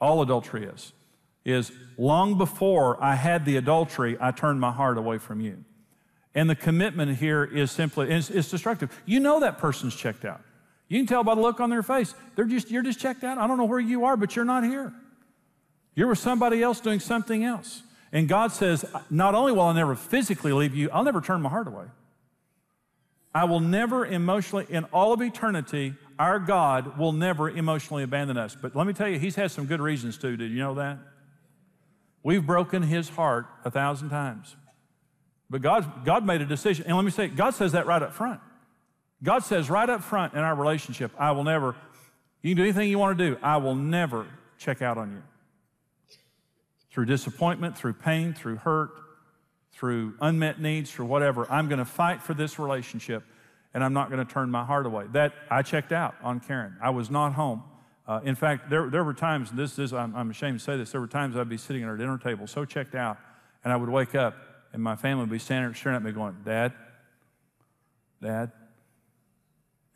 All 0.00 0.22
adultery 0.22 0.64
is. 0.64 0.92
Is 1.44 1.72
long 1.96 2.36
before 2.36 3.02
I 3.02 3.14
had 3.14 3.44
the 3.44 3.56
adultery, 3.56 4.16
I 4.20 4.32
turned 4.32 4.60
my 4.60 4.70
heart 4.70 4.98
away 4.98 5.18
from 5.18 5.40
you. 5.40 5.64
And 6.38 6.48
the 6.48 6.54
commitment 6.54 7.18
here 7.18 7.42
is 7.42 7.72
simply, 7.72 8.12
it's, 8.12 8.30
it's 8.30 8.48
destructive. 8.48 8.96
You 9.06 9.18
know 9.18 9.40
that 9.40 9.58
person's 9.58 9.96
checked 9.96 10.24
out. 10.24 10.40
You 10.86 11.00
can 11.00 11.06
tell 11.08 11.24
by 11.24 11.34
the 11.34 11.40
look 11.40 11.58
on 11.58 11.68
their 11.68 11.82
face. 11.82 12.14
They're 12.36 12.44
just, 12.44 12.70
you're 12.70 12.84
just 12.84 13.00
checked 13.00 13.24
out. 13.24 13.38
I 13.38 13.48
don't 13.48 13.58
know 13.58 13.64
where 13.64 13.80
you 13.80 14.04
are, 14.04 14.16
but 14.16 14.36
you're 14.36 14.44
not 14.44 14.62
here. 14.62 14.92
You're 15.96 16.06
with 16.06 16.20
somebody 16.20 16.62
else 16.62 16.78
doing 16.78 17.00
something 17.00 17.42
else. 17.42 17.82
And 18.12 18.28
God 18.28 18.52
says, 18.52 18.84
not 19.10 19.34
only 19.34 19.50
will 19.50 19.62
I 19.62 19.74
never 19.74 19.96
physically 19.96 20.52
leave 20.52 20.76
you, 20.76 20.88
I'll 20.92 21.02
never 21.02 21.20
turn 21.20 21.42
my 21.42 21.48
heart 21.48 21.66
away. 21.66 21.86
I 23.34 23.42
will 23.42 23.58
never 23.58 24.06
emotionally, 24.06 24.66
in 24.68 24.84
all 24.92 25.12
of 25.12 25.20
eternity, 25.20 25.94
our 26.20 26.38
God 26.38 26.98
will 26.98 27.12
never 27.12 27.50
emotionally 27.50 28.04
abandon 28.04 28.36
us. 28.36 28.54
But 28.54 28.76
let 28.76 28.86
me 28.86 28.92
tell 28.92 29.08
you, 29.08 29.18
He's 29.18 29.34
had 29.34 29.50
some 29.50 29.66
good 29.66 29.80
reasons 29.80 30.16
to. 30.18 30.36
Did 30.36 30.52
you 30.52 30.58
know 30.58 30.76
that? 30.76 30.98
We've 32.22 32.46
broken 32.46 32.84
His 32.84 33.08
heart 33.08 33.46
a 33.64 33.72
thousand 33.72 34.10
times. 34.10 34.54
But 35.50 35.62
God, 35.62 36.04
God 36.04 36.26
made 36.26 36.40
a 36.40 36.46
decision. 36.46 36.86
And 36.86 36.96
let 36.96 37.04
me 37.04 37.10
say, 37.10 37.28
God 37.28 37.54
says 37.54 37.72
that 37.72 37.86
right 37.86 38.02
up 38.02 38.12
front. 38.12 38.40
God 39.22 39.40
says 39.40 39.70
right 39.70 39.88
up 39.88 40.02
front 40.02 40.34
in 40.34 40.40
our 40.40 40.54
relationship, 40.54 41.10
I 41.18 41.32
will 41.32 41.44
never, 41.44 41.74
you 42.42 42.54
can 42.54 42.56
do 42.58 42.62
anything 42.62 42.88
you 42.88 42.98
want 42.98 43.18
to 43.18 43.30
do, 43.30 43.36
I 43.42 43.56
will 43.56 43.74
never 43.74 44.26
check 44.58 44.82
out 44.82 44.98
on 44.98 45.12
you. 45.12 45.22
Through 46.90 47.06
disappointment, 47.06 47.76
through 47.76 47.94
pain, 47.94 48.34
through 48.34 48.56
hurt, 48.56 48.90
through 49.72 50.14
unmet 50.20 50.60
needs, 50.60 50.90
through 50.90 51.06
whatever, 51.06 51.50
I'm 51.50 51.68
going 51.68 51.78
to 51.78 51.84
fight 51.84 52.22
for 52.22 52.34
this 52.34 52.58
relationship 52.58 53.24
and 53.74 53.84
I'm 53.84 53.92
not 53.92 54.10
going 54.10 54.24
to 54.24 54.32
turn 54.32 54.50
my 54.50 54.64
heart 54.64 54.86
away. 54.86 55.04
That 55.12 55.34
I 55.50 55.62
checked 55.62 55.92
out 55.92 56.14
on 56.22 56.40
Karen. 56.40 56.76
I 56.82 56.90
was 56.90 57.10
not 57.10 57.34
home. 57.34 57.62
Uh, 58.06 58.20
in 58.24 58.34
fact, 58.34 58.70
there, 58.70 58.88
there 58.88 59.04
were 59.04 59.14
times, 59.14 59.50
this 59.52 59.78
is, 59.78 59.92
I'm, 59.92 60.16
I'm 60.16 60.30
ashamed 60.30 60.58
to 60.58 60.64
say 60.64 60.76
this, 60.76 60.92
there 60.92 61.00
were 61.00 61.06
times 61.06 61.36
I'd 61.36 61.48
be 61.48 61.58
sitting 61.58 61.82
at 61.82 61.88
our 61.88 61.96
dinner 61.96 62.18
table 62.18 62.46
so 62.46 62.64
checked 62.64 62.94
out, 62.94 63.18
and 63.64 63.72
I 63.72 63.76
would 63.76 63.90
wake 63.90 64.14
up 64.14 64.34
and 64.72 64.82
my 64.82 64.96
family 64.96 65.22
would 65.22 65.30
be 65.30 65.38
standing 65.38 65.74
staring 65.74 65.96
at 65.96 66.02
me 66.02 66.12
going, 66.12 66.36
Dad, 66.44 66.72
Dad. 68.22 68.52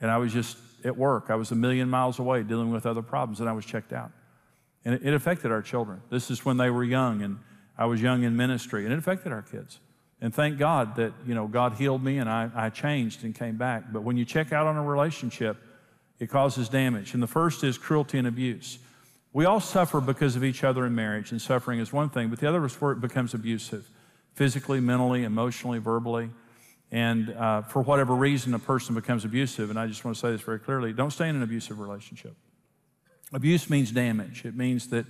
And 0.01 0.11
I 0.11 0.19
was 0.19 0.33
just 0.33 0.57
at 0.85 0.97
work. 0.97 1.27
I 1.29 1.37
was 1.37 1.51
a 1.51 1.55
million 1.55 1.89
miles 1.89 2.19
away 2.19 2.43
dealing 2.43 2.71
with 2.71 2.87
other 2.87 3.03
problems, 3.03 3.41
and 3.41 3.49
I 3.49 3.53
was 3.53 3.65
checked 3.65 3.93
out. 3.93 4.11
And 4.85 4.95
it, 4.95 5.07
it 5.07 5.15
affected 5.15 5.53
our 5.53 5.63
children. 5.63 6.03
This 6.11 6.31
is 6.31 6.45
when 6.45 6.57
they 6.57 6.71
were 6.71 6.85
young, 6.85 7.23
and 7.23 7.39
I 7.79 7.87
was 7.87 8.03
young 8.03 8.25
in 8.25 8.37
ministry, 8.37 8.85
and 8.85 8.93
it 8.93 8.99
affected 8.99 9.33
our 9.33 9.43
kids. 9.43 9.79
And 10.21 10.33
thank 10.33 10.59
God 10.59 10.97
that, 10.97 11.13
you 11.27 11.35
know, 11.35 11.49
God 11.49 11.75
healed 11.75 12.03
me 12.03 12.19
and 12.19 12.31
I, 12.31 12.49
I 12.55 12.71
changed 12.71 13.25
and 13.25 13.35
came 13.35 13.57
back. 13.57 13.93
But 13.93 14.05
when 14.05 14.17
you 14.17 14.25
check 14.25 14.53
out 14.53 14.69
on 14.69 14.77
a 14.77 14.83
relationship, 14.83 15.57
it 16.21 16.29
causes 16.29 16.69
damage. 16.69 17.13
And 17.13 17.21
the 17.21 17.27
first 17.27 17.65
is 17.65 17.77
cruelty 17.77 18.19
and 18.19 18.29
abuse. 18.29 18.79
We 19.33 19.47
all 19.47 19.59
suffer 19.59 20.01
because 20.01 20.37
of 20.37 20.45
each 20.45 20.63
other 20.63 20.87
in 20.87 20.95
marriage, 20.95 21.33
and 21.33 21.43
suffering 21.43 21.81
is 21.81 21.93
one 21.93 22.09
thing, 22.09 22.29
but 22.29 22.39
the 22.39 22.49
other 22.49 22.65
is 22.65 22.81
where 22.81 22.93
it 22.93 23.01
becomes 23.01 23.35
abusive 23.35 23.89
physically, 24.35 24.81
mentally, 24.81 25.25
emotionally, 25.25 25.79
verbally. 25.79 26.31
And 26.91 27.31
uh, 27.31 27.63
for 27.63 27.83
whatever 27.83 28.15
reason, 28.15 28.55
a 28.55 28.59
person 28.59 28.95
becomes 28.95 29.25
abusive. 29.25 29.71
And 29.71 29.79
I 29.79 29.87
just 29.87 30.05
want 30.05 30.17
to 30.17 30.21
say 30.21 30.31
this 30.31 30.43
very 30.43 30.59
clearly 30.59 30.93
don't 30.93 31.11
stay 31.11 31.29
in 31.29 31.37
an 31.37 31.43
abusive 31.43 31.79
relationship. 31.79 32.37
Abuse 33.33 33.71
means 33.71 33.91
damage, 33.91 34.45
it 34.45 34.55
means 34.55 34.89
that 34.89 35.07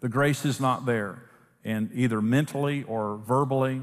the 0.00 0.08
grace 0.08 0.44
is 0.44 0.60
not 0.60 0.86
there. 0.86 1.22
And 1.64 1.90
either 1.94 2.20
mentally 2.20 2.82
or 2.82 3.16
verbally 3.16 3.80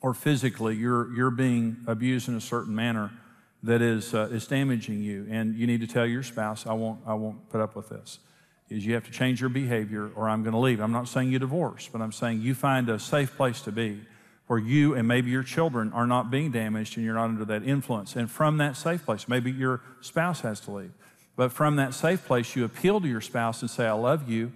or 0.00 0.14
physically, 0.14 0.74
you're, 0.74 1.14
you're 1.14 1.30
being 1.30 1.76
abused 1.86 2.28
in 2.28 2.34
a 2.34 2.40
certain 2.40 2.74
manner 2.74 3.10
that 3.62 3.82
is, 3.82 4.14
uh, 4.14 4.28
is 4.30 4.46
damaging 4.46 5.02
you. 5.02 5.26
And 5.28 5.54
you 5.54 5.66
need 5.66 5.80
to 5.82 5.86
tell 5.86 6.06
your 6.06 6.22
spouse, 6.22 6.66
I 6.66 6.72
won't, 6.72 7.00
I 7.06 7.12
won't 7.12 7.50
put 7.50 7.60
up 7.60 7.76
with 7.76 7.90
this 7.90 8.20
is 8.70 8.84
you 8.84 8.94
have 8.94 9.04
to 9.04 9.10
change 9.10 9.40
your 9.40 9.50
behavior 9.50 10.10
or 10.14 10.28
I'm 10.28 10.42
going 10.42 10.52
to 10.52 10.58
leave. 10.58 10.80
I'm 10.80 10.92
not 10.92 11.08
saying 11.08 11.32
you 11.32 11.38
divorce, 11.38 11.88
but 11.90 12.02
I'm 12.02 12.12
saying 12.12 12.42
you 12.42 12.54
find 12.54 12.88
a 12.88 12.98
safe 12.98 13.36
place 13.36 13.60
to 13.62 13.72
be 13.72 14.00
where 14.46 14.58
you 14.58 14.94
and 14.94 15.06
maybe 15.06 15.30
your 15.30 15.42
children 15.42 15.92
are 15.92 16.06
not 16.06 16.30
being 16.30 16.50
damaged 16.50 16.96
and 16.96 17.04
you're 17.04 17.14
not 17.14 17.24
under 17.24 17.44
that 17.44 17.62
influence. 17.62 18.16
And 18.16 18.30
from 18.30 18.56
that 18.58 18.76
safe 18.76 19.04
place, 19.04 19.28
maybe 19.28 19.50
your 19.50 19.80
spouse 20.00 20.40
has 20.40 20.60
to 20.60 20.70
leave. 20.70 20.92
But 21.36 21.52
from 21.52 21.76
that 21.76 21.94
safe 21.94 22.26
place, 22.26 22.56
you 22.56 22.64
appeal 22.64 23.00
to 23.00 23.06
your 23.06 23.20
spouse 23.20 23.60
and 23.62 23.70
say, 23.70 23.86
I 23.86 23.92
love 23.92 24.28
you, 24.28 24.52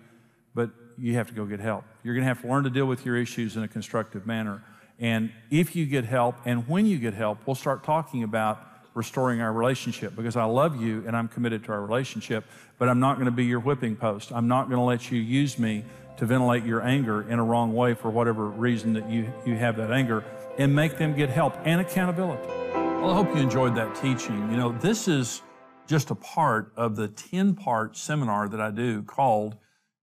but 0.54 0.70
you 0.98 1.14
have 1.14 1.28
to 1.28 1.34
go 1.34 1.44
get 1.44 1.60
help. 1.60 1.84
You're 2.02 2.14
going 2.14 2.24
to 2.24 2.28
have 2.28 2.40
to 2.42 2.48
learn 2.48 2.64
to 2.64 2.70
deal 2.70 2.86
with 2.86 3.06
your 3.06 3.16
issues 3.16 3.56
in 3.56 3.62
a 3.62 3.68
constructive 3.68 4.26
manner. 4.26 4.64
And 4.98 5.30
if 5.50 5.76
you 5.76 5.86
get 5.86 6.04
help 6.04 6.36
and 6.44 6.68
when 6.68 6.86
you 6.86 6.98
get 6.98 7.14
help, 7.14 7.46
we'll 7.46 7.54
start 7.54 7.84
talking 7.84 8.22
about 8.22 8.66
restoring 8.94 9.40
our 9.40 9.52
relationship 9.52 10.14
because 10.14 10.36
I 10.36 10.44
love 10.44 10.80
you 10.80 11.04
and 11.06 11.16
I'm 11.16 11.28
committed 11.28 11.64
to 11.64 11.72
our 11.72 11.80
relationship, 11.80 12.44
but 12.78 12.88
I'm 12.88 13.00
not 13.00 13.14
going 13.14 13.26
to 13.26 13.30
be 13.30 13.44
your 13.44 13.60
whipping 13.60 13.96
post. 13.96 14.32
I'm 14.32 14.48
not 14.48 14.68
going 14.68 14.78
to 14.78 14.84
let 14.84 15.10
you 15.10 15.20
use 15.20 15.58
me 15.58 15.84
to 16.18 16.26
ventilate 16.26 16.64
your 16.64 16.82
anger 16.82 17.28
in 17.28 17.38
a 17.38 17.44
wrong 17.44 17.74
way 17.74 17.94
for 17.94 18.10
whatever 18.10 18.46
reason 18.46 18.92
that 18.94 19.08
you, 19.08 19.32
you 19.46 19.56
have 19.56 19.76
that 19.76 19.90
anger 19.90 20.24
and 20.58 20.74
make 20.74 20.98
them 20.98 21.14
get 21.14 21.30
help 21.30 21.54
and 21.64 21.80
accountability. 21.80 22.46
Well, 22.74 23.10
I 23.10 23.14
hope 23.14 23.34
you 23.34 23.40
enjoyed 23.40 23.74
that 23.76 23.94
teaching. 23.94 24.50
You 24.50 24.56
know, 24.56 24.72
this 24.72 25.08
is 25.08 25.42
just 25.86 26.10
a 26.10 26.14
part 26.14 26.72
of 26.76 26.96
the 26.96 27.08
10 27.08 27.54
part 27.54 27.96
seminar 27.96 28.48
that 28.48 28.60
I 28.60 28.70
do 28.70 29.02
called 29.02 29.56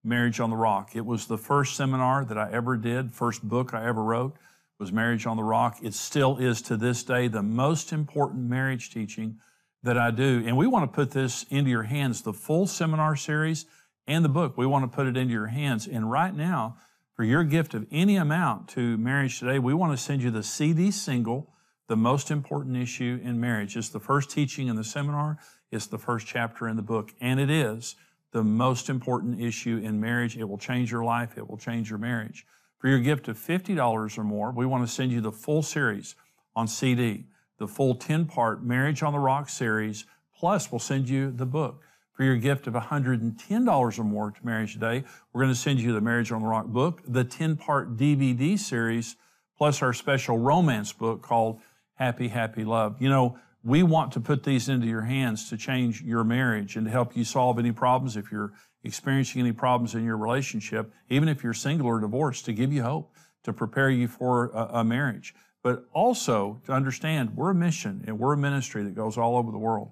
Marriage 0.04 0.40
on 0.40 0.50
the 0.50 0.56
Rock. 0.56 0.96
It 0.96 1.06
was 1.06 1.28
the 1.28 1.38
first 1.38 1.76
seminar 1.76 2.26
that 2.26 2.38
I 2.38 2.52
ever 2.52 2.76
did, 2.76 3.14
first 3.14 3.48
book 3.48 3.74
I 3.74 3.86
ever 3.86 4.04
wrote 4.04 4.36
was 4.80 4.94
Marriage 4.94 5.26
on 5.26 5.36
the 5.36 5.44
Rock. 5.44 5.80
It 5.84 5.94
still 5.94 6.38
is 6.38 6.62
to 6.64 6.78
this 6.78 7.04
day 7.04 7.28
the 7.28 7.44
most 7.44 7.92
important 7.92 8.50
marriage 8.50 8.90
teaching 8.90 9.38
that 9.84 9.98
I 9.98 10.10
do. 10.10 10.42
And 10.46 10.56
we 10.56 10.68
want 10.68 10.90
to 10.90 10.96
put 10.96 11.12
this 11.12 11.46
into 11.50 11.70
your 11.70 11.84
hands, 11.84 12.22
the 12.22 12.32
full 12.32 12.66
seminar 12.66 13.18
series 13.18 13.66
and 14.08 14.24
the 14.24 14.30
book. 14.30 14.58
We 14.58 14.66
want 14.66 14.90
to 14.90 14.96
put 14.96 15.06
it 15.06 15.18
into 15.18 15.34
your 15.34 15.48
hands. 15.48 15.86
And 15.86 16.10
right 16.10 16.34
now, 16.34 16.78
for 17.14 17.26
your 17.26 17.44
gift 17.44 17.74
of 17.74 17.88
any 17.92 18.16
amount 18.16 18.70
to 18.70 18.98
Marriage 18.98 19.40
Today, 19.40 19.60
we 19.60 19.74
want 19.74 19.92
to 19.92 20.02
send 20.02 20.24
you 20.24 20.32
the 20.32 20.44
CD 20.44 20.92
single, 20.92 21.54
The 21.90 21.98
Most 21.98 22.32
Important 22.32 22.78
Issue 22.78 23.20
in 23.22 23.38
Marriage. 23.38 23.76
It's 23.76 23.90
the 23.90 24.00
first 24.00 24.30
teaching 24.30 24.70
in 24.70 24.78
the 24.78 24.86
seminar, 24.86 25.40
it's 25.72 25.88
the 25.88 25.98
first 25.98 26.26
chapter 26.26 26.70
in 26.70 26.78
the 26.78 26.82
book, 26.82 27.14
and 27.20 27.42
it 27.42 27.50
is 27.50 27.98
the 28.32 28.44
most 28.46 28.90
important 28.90 29.42
issue 29.42 29.82
in 29.84 30.00
marriage. 30.00 30.38
It 30.38 30.46
will 30.46 30.58
change 30.58 30.90
your 30.90 31.04
life, 31.04 31.38
it 31.38 31.50
will 31.50 31.58
change 31.58 31.90
your 31.90 32.00
marriage. 32.00 32.46
For 32.80 32.88
your 32.88 33.00
gift 33.00 33.28
of 33.28 33.38
$50 33.38 34.18
or 34.18 34.24
more, 34.24 34.52
we 34.52 34.66
want 34.66 34.88
to 34.88 34.92
send 34.94 35.12
you 35.12 35.20
the 35.20 35.34
full 35.34 35.62
series 35.62 36.16
on 36.56 36.68
CD, 36.68 37.26
the 37.58 37.68
full 37.68 37.94
10 37.94 38.26
part 38.26 38.64
Marriage 38.64 39.04
on 39.04 39.12
the 39.12 39.20
Rock 39.20 39.50
series, 39.50 40.06
plus 40.38 40.72
we'll 40.72 40.80
send 40.80 41.10
you 41.10 41.30
the 41.30 41.46
book. 41.46 41.84
For 42.14 42.24
your 42.24 42.38
gift 42.38 42.68
of 42.68 42.74
$110 42.74 44.00
or 44.00 44.04
more 44.04 44.32
to 44.32 44.46
Marriage 44.46 44.74
Today, 44.74 45.04
we're 45.34 45.42
going 45.42 45.54
to 45.54 45.60
send 45.60 45.82
you 45.82 45.92
the 45.92 46.00
Marriage 46.00 46.32
on 46.32 46.42
the 46.42 46.48
Rock 46.48 46.68
book, 46.68 47.02
the 47.06 47.26
10 47.26 47.58
part 47.58 47.98
DVD 47.98 48.58
series, 48.58 49.18
plus 49.58 49.82
our 49.82 49.92
special 49.92 50.38
romance 50.38 50.94
book 50.94 51.22
called 51.22 51.60
Happy, 51.96 52.30
Happy 52.30 52.64
Love. 52.64 53.02
You 53.02 53.10
know, 53.10 53.38
we 53.64 53.84
want 53.84 54.12
to 54.14 54.20
put 54.20 54.44
these 54.44 54.70
into 54.70 54.88
your 54.88 55.02
hands 55.02 55.50
to 55.50 55.58
change 55.58 56.02
your 56.02 56.24
marriage 56.24 56.76
and 56.76 56.86
to 56.86 56.92
help 56.92 57.16
you 57.16 57.24
solve 57.24 57.60
any 57.60 57.72
problems 57.72 58.16
if 58.16 58.32
you're 58.32 58.54
experiencing 58.84 59.42
any 59.42 59.52
problems 59.52 59.96
in 59.96 60.06
your 60.06 60.18
relationship, 60.18 60.94
even 61.10 61.28
if 61.28 61.44
you're 61.44 61.54
single 61.54 61.88
or 61.88 62.00
divorced, 62.00 62.46
to 62.46 62.54
give 62.54 62.72
you 62.72 62.84
hope, 62.84 63.14
to 63.44 63.52
prepare 63.52 63.90
you 63.90 64.08
for 64.08 64.52
a, 64.54 64.80
a 64.80 64.84
marriage. 64.84 65.36
But 65.62 65.86
also 65.92 66.62
to 66.66 66.72
understand 66.72 67.36
we're 67.36 67.50
a 67.50 67.56
mission 67.56 68.04
and 68.08 68.18
we're 68.18 68.34
a 68.34 68.38
ministry 68.38 68.84
that 68.84 68.96
goes 68.96 69.18
all 69.18 69.36
over 69.36 69.52
the 69.52 69.58
world. 69.58 69.92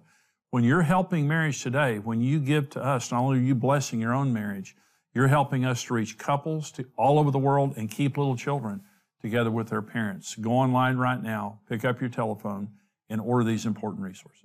When 0.49 0.63
you're 0.63 0.84
helping 0.84 1.27
marriage 1.27 1.62
today, 1.62 1.99
when 1.99 2.21
you 2.21 2.39
give 2.39 2.69
to 2.71 2.84
us, 2.84 3.12
not 3.12 3.19
only 3.19 3.39
are 3.39 3.41
you 3.41 3.53
blessing 3.56 3.99
your 3.99 4.13
own 4.13 4.32
marriage, 4.32 4.77
you're 5.13 5.27
helping 5.27 5.65
us 5.65 5.84
to 5.84 5.93
reach 5.93 6.17
couples 6.17 6.71
to 6.71 6.86
all 6.95 7.19
over 7.19 7.32
the 7.32 7.39
world 7.39 7.73
and 7.75 7.91
keep 7.91 8.17
little 8.17 8.38
children 8.38 8.82
together 9.21 9.51
with 9.51 9.67
their 9.67 9.82
parents. 9.82 10.36
Go 10.36 10.51
online 10.51 10.95
right 10.95 11.21
now, 11.21 11.60
pick 11.67 11.84
up 11.84 11.99
your 11.99 12.10
telephone, 12.10 12.69
and 13.10 13.22
order 13.22 13.43
these 13.43 13.65
important 13.65 14.04
resources. 14.04 14.43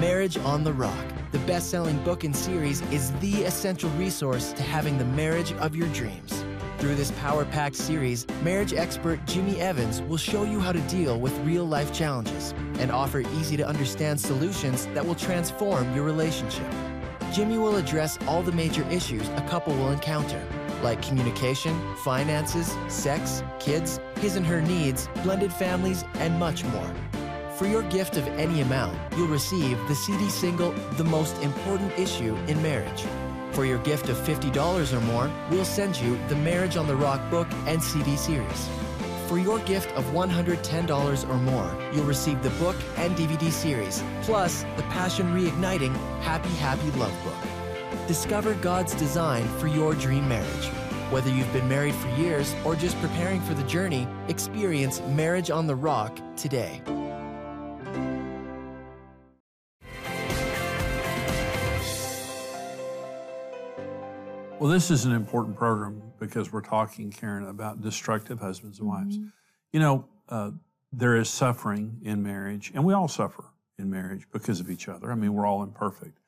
Marriage 0.00 0.38
on 0.38 0.64
the 0.64 0.72
Rock, 0.72 1.04
the 1.32 1.38
best 1.40 1.70
selling 1.70 2.02
book 2.04 2.24
and 2.24 2.34
series, 2.34 2.80
is 2.92 3.12
the 3.20 3.42
essential 3.42 3.90
resource 3.90 4.52
to 4.52 4.62
having 4.62 4.96
the 4.96 5.04
marriage 5.04 5.52
of 5.54 5.74
your 5.74 5.88
dreams. 5.88 6.44
Through 6.78 6.94
this 6.94 7.10
power 7.12 7.44
packed 7.44 7.74
series, 7.74 8.24
marriage 8.42 8.72
expert 8.72 9.24
Jimmy 9.26 9.60
Evans 9.60 10.00
will 10.02 10.16
show 10.16 10.44
you 10.44 10.60
how 10.60 10.70
to 10.70 10.80
deal 10.82 11.18
with 11.18 11.36
real 11.40 11.64
life 11.64 11.92
challenges 11.92 12.54
and 12.78 12.92
offer 12.92 13.20
easy 13.20 13.56
to 13.56 13.66
understand 13.66 14.20
solutions 14.20 14.86
that 14.94 15.04
will 15.04 15.16
transform 15.16 15.92
your 15.94 16.04
relationship. 16.04 16.72
Jimmy 17.32 17.58
will 17.58 17.76
address 17.76 18.18
all 18.26 18.42
the 18.42 18.52
major 18.52 18.88
issues 18.90 19.28
a 19.30 19.44
couple 19.48 19.74
will 19.74 19.90
encounter, 19.90 20.42
like 20.82 21.02
communication, 21.02 21.78
finances, 21.96 22.76
sex, 22.88 23.42
kids, 23.58 24.00
his 24.20 24.36
and 24.36 24.46
her 24.46 24.60
needs, 24.60 25.08
blended 25.22 25.52
families, 25.52 26.04
and 26.14 26.38
much 26.38 26.64
more. 26.64 26.90
For 27.56 27.66
your 27.66 27.82
gift 27.82 28.16
of 28.16 28.26
any 28.38 28.60
amount, 28.60 28.96
you'll 29.16 29.28
receive 29.28 29.76
the 29.88 29.94
CD 29.94 30.30
single, 30.30 30.72
The 30.96 31.04
Most 31.04 31.36
Important 31.42 31.96
Issue 31.98 32.36
in 32.46 32.62
Marriage. 32.62 33.04
For 33.52 33.66
your 33.66 33.78
gift 33.78 34.08
of 34.08 34.16
$50 34.18 34.92
or 34.92 35.00
more, 35.00 35.30
we'll 35.50 35.64
send 35.64 35.96
you 35.96 36.18
the 36.28 36.36
Marriage 36.36 36.76
on 36.76 36.86
the 36.86 36.96
Rock 36.96 37.30
book 37.30 37.48
and 37.66 37.82
CD 37.82 38.16
series. 38.16 38.68
For 39.28 39.38
your 39.38 39.58
gift 39.58 39.94
of 39.94 40.06
$110 40.06 41.28
or 41.28 41.36
more, 41.36 41.92
you'll 41.92 42.06
receive 42.06 42.42
the 42.42 42.48
book 42.50 42.76
and 42.96 43.14
DVD 43.14 43.50
series, 43.50 44.02
plus 44.22 44.62
the 44.78 44.82
Passion 44.84 45.34
Reigniting 45.34 45.94
Happy 46.22 46.48
Happy 46.56 46.90
Love 46.92 47.12
book. 47.22 48.08
Discover 48.08 48.54
God's 48.54 48.94
design 48.94 49.46
for 49.58 49.66
your 49.66 49.94
dream 49.94 50.26
marriage. 50.26 50.68
Whether 51.10 51.28
you've 51.28 51.52
been 51.52 51.68
married 51.68 51.94
for 51.94 52.08
years 52.16 52.54
or 52.64 52.74
just 52.74 52.98
preparing 53.02 53.42
for 53.42 53.52
the 53.52 53.64
journey, 53.64 54.08
experience 54.28 55.02
Marriage 55.02 55.50
on 55.50 55.66
the 55.66 55.76
Rock 55.76 56.18
today. 56.34 56.80
Well, 64.60 64.70
this 64.70 64.90
is 64.90 65.04
an 65.04 65.12
important 65.12 65.56
program 65.56 66.02
because 66.18 66.52
we're 66.52 66.62
talking, 66.62 67.12
Karen, 67.12 67.46
about 67.46 67.80
destructive 67.80 68.40
husbands 68.40 68.80
and 68.80 68.88
wives. 68.88 69.16
Mm-hmm. 69.16 69.28
You 69.72 69.80
know, 69.80 70.04
uh, 70.28 70.50
there 70.92 71.16
is 71.16 71.28
suffering 71.28 72.00
in 72.02 72.24
marriage, 72.24 72.72
and 72.74 72.84
we 72.84 72.92
all 72.92 73.06
suffer 73.06 73.44
in 73.78 73.88
marriage 73.88 74.26
because 74.32 74.58
of 74.58 74.68
each 74.68 74.88
other. 74.88 75.12
I 75.12 75.14
mean, 75.14 75.32
we're 75.32 75.46
all 75.46 75.62
imperfect. 75.62 76.18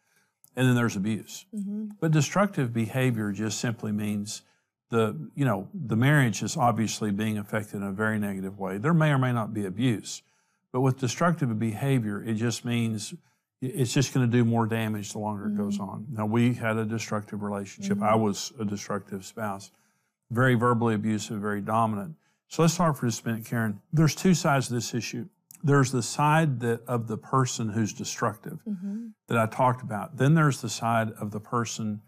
And 0.55 0.69
then 0.69 0.77
there's 0.77 0.95
abuse. 0.95 1.45
Mm-hmm. 1.53 1.89
But 1.99 2.13
destructive 2.13 2.73
behavior 2.73 3.33
just 3.33 3.59
simply 3.59 3.91
means 3.91 4.43
the, 4.91 5.17
you 5.35 5.45
know, 5.45 5.69
the 5.75 5.97
marriage 5.97 6.41
is 6.45 6.57
obviously 6.57 7.11
being 7.11 7.37
affected 7.37 7.79
in 7.79 7.83
a 7.83 7.93
very 7.93 8.21
negative 8.21 8.61
way. 8.61 8.79
There 8.79 8.95
may 8.95 9.11
or 9.11 9.19
may 9.19 9.33
not 9.33 9.53
be 9.53 9.67
abuse, 9.67 10.23
but 10.73 10.83
with 10.83 10.99
destructive 10.99 11.59
behavior, 11.59 12.23
it 12.23 12.35
just 12.35 12.65
means 12.65 13.13
it's 13.61 13.93
just 13.93 14.15
going 14.15 14.29
to 14.29 14.33
do 14.37 14.45
more 14.45 14.67
damage 14.67 15.13
the 15.13 15.19
longer 15.19 15.47
it 15.47 15.57
goes 15.57 15.79
mm-hmm. 15.79 15.91
on. 15.91 16.07
Now, 16.11 16.27
we 16.27 16.55
had 16.55 16.77
a 16.77 16.85
destructive 16.85 17.43
relationship. 17.43 18.01
I 18.01 18.13
mm-hmm. 18.13 18.23
was 18.23 18.53
a 18.59 18.65
destructive 18.65 19.25
spouse, 19.25 19.71
very 20.31 20.55
verbally 20.55 20.95
abusive, 20.95 21.41
very 21.41 21.61
dominant. 21.61 22.15
So 22.49 22.63
let's 22.63 22.77
talk 22.77 22.97
for 22.97 23.07
just 23.07 23.25
a 23.25 23.29
minute, 23.29 23.45
Karen. 23.45 23.81
There's 23.93 24.15
two 24.15 24.35
sides 24.35 24.69
to 24.69 24.75
this 24.75 24.95
issue. 24.95 25.29
There's 25.63 25.93
the 25.93 26.03
side 26.03 26.61
that 26.61 26.81
of 26.87 27.07
the 27.07 27.19
person 27.19 27.69
who's 27.69 27.93
destructive 27.93 28.59
mm-hmm. 28.67 29.09
that 29.29 29.37
I 29.37 29.47
talked 29.47 29.83
about. 29.83 30.17
Then 30.17 30.35
there's 30.35 30.63
the 30.63 30.71
side 30.71 31.13
of 31.21 31.31
the 31.31 31.41
person 31.41 32.01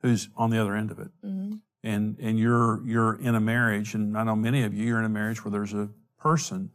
who's 0.00 0.28
on 0.36 0.50
the 0.50 0.58
other 0.58 0.76
end 0.76 0.90
of 0.90 1.00
it. 1.00 1.10
And 1.82 2.16
and 2.20 2.38
you're 2.38 2.82
you're 2.86 3.20
in 3.20 3.34
a 3.34 3.40
marriage, 3.40 3.94
and 3.94 4.16
I 4.16 4.22
know 4.22 4.36
many 4.36 4.62
of 4.62 4.74
you 4.74 4.86
you're 4.86 4.98
in 4.98 5.06
a 5.06 5.10
marriage 5.10 5.44
where 5.44 5.50
there's 5.50 5.74
a 5.74 5.88
person 6.18 6.70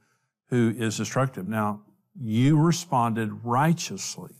who 0.49 0.73
is 0.77 0.97
destructive. 0.97 1.47
Now 1.47 1.81
you 2.19 2.57
responded 2.57 3.43
righteously, 3.43 4.35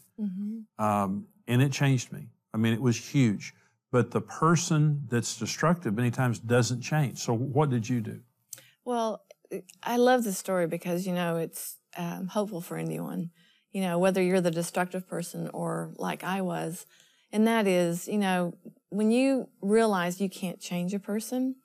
um, 0.80 1.28
and 1.48 1.62
it 1.62 1.72
changed 1.72 2.12
me. 2.12 2.28
I 2.54 2.58
mean, 2.58 2.74
it 2.74 2.82
was 2.82 2.98
huge. 2.98 3.54
But 3.92 4.12
the 4.12 4.22
person 4.22 5.06
that's 5.10 5.38
destructive 5.38 5.94
many 5.94 6.12
times 6.12 6.40
doesn't 6.40 6.82
change. 6.82 7.20
So 7.20 7.34
what 7.34 7.70
did 7.70 7.88
you 7.88 8.02
do? 8.02 8.20
Well, 8.84 9.22
I 9.84 9.98
love 9.98 10.24
this 10.24 10.38
story 10.38 10.68
because, 10.68 11.08
you 11.08 11.14
know, 11.14 11.38
it's 11.38 11.78
um, 11.96 12.28
hopeful 12.28 12.62
for 12.62 12.78
anyone, 12.78 13.32
you 13.72 13.82
know, 13.82 13.98
whether 13.98 14.22
you're 14.22 14.42
the 14.42 14.52
destructive 14.52 15.08
person 15.08 15.50
or 15.54 15.92
like 15.98 16.24
I 16.24 16.42
was. 16.42 16.86
And 17.32 17.48
that 17.48 17.68
is, 17.68 18.08
you 18.08 18.18
know, 18.18 18.56
when 18.90 19.12
you 19.12 19.50
realize 19.62 20.20
you 20.20 20.30
can't 20.30 20.60
change 20.60 20.94
a 20.94 21.00
person, 21.00 21.56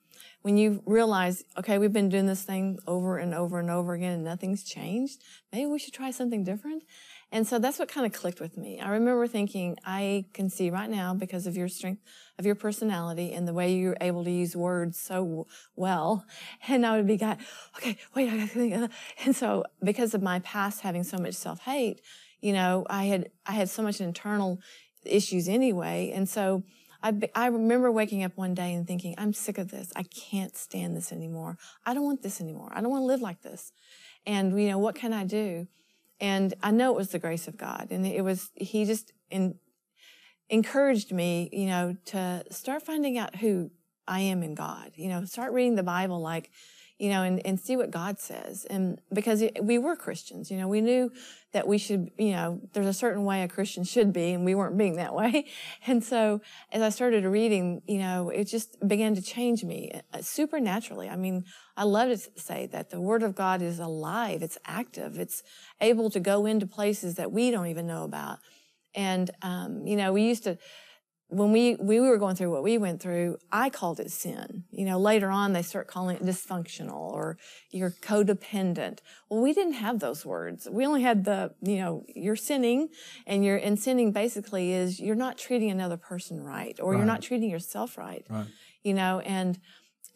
when 0.41 0.57
you 0.57 0.81
realize, 0.85 1.43
okay, 1.57 1.77
we've 1.77 1.93
been 1.93 2.09
doing 2.09 2.25
this 2.25 2.43
thing 2.43 2.79
over 2.87 3.17
and 3.17 3.33
over 3.33 3.59
and 3.59 3.69
over 3.69 3.93
again 3.93 4.13
and 4.13 4.23
nothing's 4.23 4.63
changed, 4.63 5.21
maybe 5.51 5.67
we 5.67 5.79
should 5.79 5.93
try 5.93 6.11
something 6.11 6.43
different. 6.43 6.83
And 7.31 7.47
so 7.47 7.59
that's 7.59 7.79
what 7.79 7.87
kind 7.87 8.05
of 8.05 8.11
clicked 8.11 8.41
with 8.41 8.57
me. 8.57 8.81
I 8.81 8.89
remember 8.89 9.25
thinking, 9.25 9.77
I 9.85 10.25
can 10.33 10.49
see 10.49 10.69
right 10.69 10.89
now 10.89 11.13
because 11.13 11.47
of 11.47 11.55
your 11.55 11.69
strength 11.69 12.01
of 12.37 12.45
your 12.45 12.55
personality 12.55 13.31
and 13.31 13.47
the 13.47 13.53
way 13.53 13.73
you're 13.73 13.95
able 14.01 14.25
to 14.25 14.31
use 14.31 14.55
words 14.55 14.99
so 14.99 15.47
well. 15.75 16.25
And 16.67 16.85
I 16.85 16.97
would 16.97 17.07
be 17.07 17.17
going, 17.17 17.37
okay, 17.77 17.97
wait, 18.15 18.29
I 18.29 18.35
gotta 18.35 18.47
think. 18.47 18.73
of 18.73 18.81
that." 18.81 18.91
And 19.23 19.33
so 19.35 19.63
because 19.81 20.13
of 20.13 20.21
my 20.21 20.39
past 20.39 20.81
having 20.81 21.03
so 21.03 21.17
much 21.17 21.35
self-hate, 21.35 22.01
you 22.41 22.51
know, 22.51 22.85
I 22.89 23.05
had, 23.05 23.29
I 23.45 23.53
had 23.53 23.69
so 23.69 23.81
much 23.81 24.01
internal 24.01 24.59
issues 25.05 25.47
anyway. 25.47 26.11
And 26.13 26.27
so 26.27 26.63
I, 27.03 27.13
I 27.33 27.47
remember 27.47 27.91
waking 27.91 28.23
up 28.23 28.33
one 28.35 28.53
day 28.53 28.73
and 28.73 28.87
thinking, 28.87 29.15
I'm 29.17 29.33
sick 29.33 29.57
of 29.57 29.71
this. 29.71 29.91
I 29.95 30.03
can't 30.03 30.55
stand 30.55 30.95
this 30.95 31.11
anymore. 31.11 31.57
I 31.85 31.93
don't 31.93 32.03
want 32.03 32.21
this 32.21 32.41
anymore. 32.41 32.71
I 32.73 32.81
don't 32.81 32.91
want 32.91 33.01
to 33.01 33.07
live 33.07 33.21
like 33.21 33.41
this. 33.41 33.71
And, 34.25 34.59
you 34.59 34.69
know, 34.69 34.77
what 34.77 34.95
can 34.95 35.13
I 35.13 35.23
do? 35.23 35.67
And 36.19 36.53
I 36.61 36.71
know 36.71 36.91
it 36.91 36.97
was 36.97 37.09
the 37.09 37.19
grace 37.19 37.47
of 37.47 37.57
God. 37.57 37.87
And 37.89 38.05
it 38.05 38.23
was, 38.23 38.51
He 38.55 38.85
just 38.85 39.11
in, 39.29 39.55
encouraged 40.49 41.11
me, 41.11 41.49
you 41.51 41.65
know, 41.65 41.95
to 42.05 42.43
start 42.51 42.83
finding 42.83 43.17
out 43.17 43.37
who 43.37 43.71
I 44.07 44.19
am 44.19 44.43
in 44.43 44.53
God. 44.53 44.91
You 44.95 45.09
know, 45.09 45.25
start 45.25 45.53
reading 45.53 45.75
the 45.75 45.83
Bible 45.83 46.21
like, 46.21 46.51
you 47.01 47.09
know, 47.09 47.23
and, 47.23 47.43
and 47.47 47.59
see 47.59 47.75
what 47.75 47.89
God 47.89 48.19
says. 48.19 48.63
And 48.65 49.01
because 49.11 49.43
we 49.59 49.79
were 49.79 49.95
Christians, 49.95 50.51
you 50.51 50.57
know, 50.57 50.67
we 50.67 50.81
knew 50.81 51.11
that 51.51 51.67
we 51.67 51.79
should, 51.79 52.11
you 52.19 52.33
know, 52.33 52.61
there's 52.73 52.85
a 52.85 52.93
certain 52.93 53.25
way 53.25 53.41
a 53.41 53.47
Christian 53.47 53.83
should 53.83 54.13
be, 54.13 54.33
and 54.33 54.45
we 54.45 54.53
weren't 54.53 54.77
being 54.77 54.97
that 54.97 55.15
way. 55.21 55.47
And 55.87 56.03
so 56.03 56.41
as 56.71 56.83
I 56.83 56.89
started 56.89 57.25
reading, 57.25 57.81
you 57.87 57.97
know, 57.97 58.29
it 58.29 58.43
just 58.43 58.87
began 58.87 59.15
to 59.15 59.21
change 59.23 59.63
me 59.63 59.99
uh, 60.13 60.21
supernaturally. 60.21 61.09
I 61.09 61.15
mean, 61.15 61.45
I 61.75 61.85
love 61.85 62.09
to 62.09 62.39
say 62.39 62.67
that 62.67 62.91
the 62.91 63.01
Word 63.01 63.23
of 63.23 63.33
God 63.33 63.63
is 63.63 63.79
alive, 63.79 64.43
it's 64.43 64.59
active, 64.67 65.17
it's 65.17 65.41
able 65.81 66.11
to 66.11 66.19
go 66.19 66.45
into 66.45 66.67
places 66.67 67.15
that 67.15 67.31
we 67.31 67.49
don't 67.49 67.65
even 67.65 67.87
know 67.87 68.03
about. 68.03 68.37
And, 68.93 69.31
um, 69.41 69.87
you 69.87 69.95
know, 69.95 70.13
we 70.13 70.21
used 70.21 70.43
to, 70.43 70.59
when 71.31 71.53
we, 71.53 71.75
we 71.75 72.01
were 72.01 72.17
going 72.17 72.35
through 72.35 72.51
what 72.51 72.61
we 72.61 72.77
went 72.77 73.01
through, 73.01 73.37
I 73.53 73.69
called 73.69 74.01
it 74.01 74.11
sin. 74.11 74.65
You 74.69 74.83
know, 74.83 74.99
later 74.99 75.29
on 75.29 75.53
they 75.53 75.61
start 75.61 75.87
calling 75.87 76.17
it 76.17 76.23
dysfunctional 76.23 76.99
or 76.99 77.37
you're 77.69 77.91
codependent. 77.91 78.99
Well, 79.29 79.41
we 79.41 79.53
didn't 79.53 79.73
have 79.73 79.99
those 79.99 80.25
words. 80.25 80.67
We 80.69 80.85
only 80.85 81.03
had 81.03 81.23
the, 81.23 81.53
you 81.61 81.77
know, 81.77 82.03
you're 82.13 82.35
sinning 82.35 82.89
and 83.25 83.45
you're, 83.45 83.55
and 83.55 83.79
sinning 83.79 84.11
basically 84.11 84.73
is 84.73 84.99
you're 84.99 85.15
not 85.15 85.37
treating 85.37 85.71
another 85.71 85.95
person 85.95 86.43
right 86.43 86.77
or 86.81 86.95
you're 86.95 87.05
not 87.05 87.21
treating 87.21 87.49
yourself 87.49 87.97
right. 87.97 88.25
Right. 88.29 88.47
You 88.83 88.93
know, 88.93 89.21
and 89.21 89.57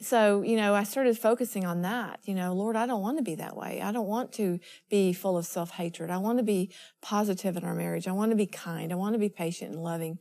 so, 0.02 0.42
you 0.42 0.58
know, 0.58 0.76
I 0.76 0.84
started 0.84 1.18
focusing 1.18 1.66
on 1.66 1.82
that. 1.84 2.20
You 2.26 2.36
know, 2.36 2.54
Lord, 2.54 2.76
I 2.76 2.86
don't 2.86 3.02
want 3.02 3.18
to 3.20 3.24
be 3.24 3.36
that 3.36 3.56
way. 3.56 3.82
I 3.82 3.94
don't 3.94 4.08
want 4.08 4.34
to 4.34 4.60
be 4.90 5.14
full 5.14 5.38
of 5.38 5.46
self 5.46 5.72
hatred. 5.72 6.10
I 6.10 6.18
want 6.18 6.40
to 6.40 6.44
be 6.44 6.72
positive 7.02 7.56
in 7.56 7.64
our 7.64 7.74
marriage. 7.74 8.06
I 8.06 8.12
want 8.12 8.32
to 8.32 8.36
be 8.36 8.48
kind. 8.48 8.92
I 8.92 8.96
want 8.96 9.14
to 9.14 9.20
be 9.20 9.30
patient 9.30 9.72
and 9.72 9.82
loving. 9.82 10.20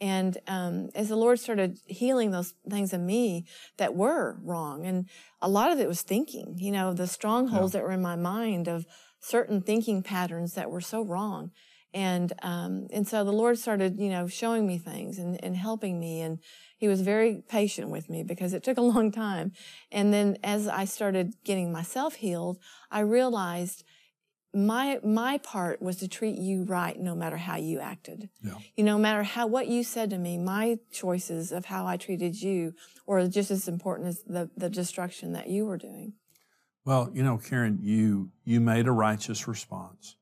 And 0.00 0.36
um, 0.46 0.90
as 0.94 1.08
the 1.08 1.16
Lord 1.16 1.40
started 1.40 1.78
healing 1.86 2.30
those 2.30 2.54
things 2.68 2.92
in 2.92 3.06
me 3.06 3.46
that 3.78 3.94
were 3.94 4.38
wrong, 4.42 4.84
and 4.84 5.08
a 5.40 5.48
lot 5.48 5.72
of 5.72 5.80
it 5.80 5.88
was 5.88 6.02
thinking, 6.02 6.56
you 6.58 6.70
know, 6.70 6.92
the 6.92 7.06
strongholds 7.06 7.72
that 7.72 7.82
were 7.82 7.92
in 7.92 8.02
my 8.02 8.16
mind 8.16 8.68
of 8.68 8.84
certain 9.20 9.62
thinking 9.62 10.02
patterns 10.02 10.54
that 10.54 10.70
were 10.70 10.80
so 10.80 11.02
wrong. 11.02 11.50
And 11.94 12.32
um, 12.42 12.88
and 12.92 13.08
so 13.08 13.24
the 13.24 13.32
Lord 13.32 13.58
started, 13.58 13.98
you 13.98 14.10
know, 14.10 14.28
showing 14.28 14.66
me 14.66 14.76
things 14.76 15.18
and, 15.18 15.42
and 15.42 15.56
helping 15.56 15.98
me, 15.98 16.20
and 16.20 16.40
He 16.76 16.88
was 16.88 17.00
very 17.00 17.42
patient 17.48 17.88
with 17.88 18.10
me 18.10 18.22
because 18.22 18.52
it 18.52 18.62
took 18.62 18.76
a 18.76 18.82
long 18.94 19.10
time. 19.10 19.52
And 19.90 20.12
then 20.12 20.36
as 20.44 20.68
I 20.68 20.84
started 20.84 21.34
getting 21.42 21.72
myself 21.72 22.16
healed, 22.16 22.58
I 22.90 23.00
realized 23.00 23.82
my 24.56 24.98
my 25.04 25.38
part 25.38 25.82
was 25.82 25.96
to 25.96 26.08
treat 26.08 26.38
you 26.38 26.64
right 26.64 26.98
no 26.98 27.14
matter 27.14 27.36
how 27.36 27.56
you 27.56 27.78
acted. 27.78 28.30
Yeah. 28.42 28.54
You 28.76 28.84
know, 28.84 28.96
no 28.96 29.02
matter 29.02 29.22
how 29.22 29.46
what 29.46 29.66
you 29.68 29.84
said 29.84 30.10
to 30.10 30.18
me, 30.18 30.38
my 30.38 30.78
choices 30.90 31.52
of 31.52 31.66
how 31.66 31.86
I 31.86 31.96
treated 31.98 32.40
you 32.40 32.74
were 33.06 33.28
just 33.28 33.50
as 33.50 33.68
important 33.68 34.08
as 34.08 34.22
the 34.22 34.50
the 34.56 34.70
destruction 34.70 35.32
that 35.32 35.48
you 35.48 35.66
were 35.66 35.76
doing. 35.76 36.14
Well, 36.84 37.10
you 37.12 37.22
know, 37.22 37.36
Karen, 37.38 37.78
you 37.82 38.30
you 38.44 38.60
made 38.60 38.86
a 38.86 38.92
righteous 38.92 39.46
response 39.46 40.16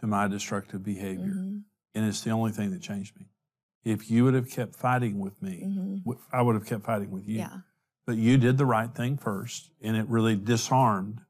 to 0.00 0.06
my 0.06 0.26
destructive 0.28 0.82
behavior, 0.82 1.34
Mhm. 1.34 1.62
and 1.94 2.04
it's 2.06 2.22
the 2.22 2.30
only 2.30 2.50
thing 2.52 2.70
that 2.72 2.80
changed 2.82 3.16
me. 3.18 3.26
If 3.84 4.10
you 4.10 4.24
would 4.24 4.34
have 4.34 4.50
kept 4.50 4.74
fighting 4.74 5.18
with 5.20 5.40
me, 5.40 5.62
Mhm. 5.64 6.04
w- 6.04 6.20
I 6.32 6.42
would 6.42 6.54
have 6.56 6.66
kept 6.66 6.84
fighting 6.84 7.10
with 7.10 7.28
you. 7.28 7.38
Yeah. 7.38 7.60
But 8.06 8.16
you 8.16 8.38
did 8.38 8.58
the 8.58 8.66
right 8.66 8.92
thing 8.94 9.16
first, 9.18 9.70
and 9.80 9.96
it 9.96 10.06
really 10.08 10.34
disarmed 10.34 11.20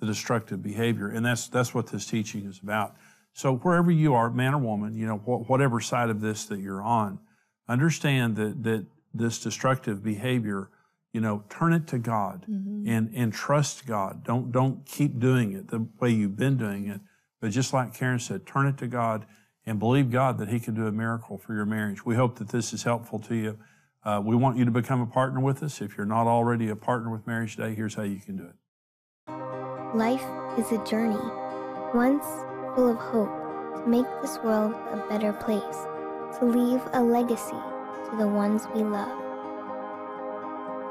the 0.00 0.06
destructive 0.06 0.62
behavior, 0.62 1.08
and 1.08 1.24
that's 1.24 1.48
that's 1.48 1.74
what 1.74 1.88
this 1.88 2.06
teaching 2.06 2.46
is 2.46 2.60
about. 2.62 2.96
So 3.32 3.56
wherever 3.56 3.90
you 3.90 4.14
are, 4.14 4.30
man 4.30 4.54
or 4.54 4.58
woman, 4.58 4.96
you 4.96 5.06
know, 5.06 5.16
wh- 5.16 5.48
whatever 5.48 5.80
side 5.80 6.10
of 6.10 6.20
this 6.20 6.44
that 6.46 6.60
you're 6.60 6.82
on, 6.82 7.18
understand 7.68 8.36
that 8.36 8.62
that 8.64 8.86
this 9.12 9.38
destructive 9.38 10.02
behavior 10.02 10.70
you 11.14 11.20
know, 11.20 11.44
turn 11.48 11.72
it 11.72 11.86
to 11.86 11.98
God 11.98 12.44
and, 12.88 13.12
and 13.14 13.32
trust 13.32 13.86
God. 13.86 14.24
Don't, 14.24 14.50
don't 14.50 14.84
keep 14.84 15.20
doing 15.20 15.52
it 15.52 15.68
the 15.68 15.86
way 16.00 16.10
you've 16.10 16.36
been 16.36 16.56
doing 16.56 16.88
it. 16.88 17.00
But 17.40 17.52
just 17.52 17.72
like 17.72 17.94
Karen 17.94 18.18
said, 18.18 18.44
turn 18.46 18.66
it 18.66 18.76
to 18.78 18.88
God 18.88 19.24
and 19.64 19.78
believe 19.78 20.10
God 20.10 20.38
that 20.38 20.48
He 20.48 20.58
can 20.58 20.74
do 20.74 20.88
a 20.88 20.92
miracle 20.92 21.38
for 21.38 21.54
your 21.54 21.66
marriage. 21.66 22.04
We 22.04 22.16
hope 22.16 22.38
that 22.40 22.48
this 22.48 22.72
is 22.72 22.82
helpful 22.82 23.20
to 23.20 23.34
you. 23.34 23.58
Uh, 24.04 24.20
we 24.24 24.34
want 24.34 24.58
you 24.58 24.64
to 24.64 24.72
become 24.72 25.00
a 25.00 25.06
partner 25.06 25.38
with 25.38 25.62
us. 25.62 25.80
If 25.80 25.96
you're 25.96 26.04
not 26.04 26.26
already 26.26 26.68
a 26.68 26.76
partner 26.76 27.10
with 27.10 27.26
Marriage 27.28 27.54
Today, 27.54 27.76
here's 27.76 27.94
how 27.94 28.02
you 28.02 28.18
can 28.18 28.36
do 28.36 28.44
it. 28.44 28.56
Life 29.94 30.26
is 30.58 30.72
a 30.72 30.84
journey, 30.84 31.22
once 31.94 32.24
full 32.74 32.90
of 32.90 32.96
hope 32.96 33.30
to 33.76 33.86
make 33.86 34.06
this 34.20 34.40
world 34.42 34.74
a 34.90 34.96
better 35.08 35.32
place, 35.32 35.86
to 36.40 36.46
leave 36.46 36.82
a 36.94 37.00
legacy 37.00 37.62
to 38.10 38.16
the 38.18 38.26
ones 38.26 38.66
we 38.74 38.82
love. 38.82 39.16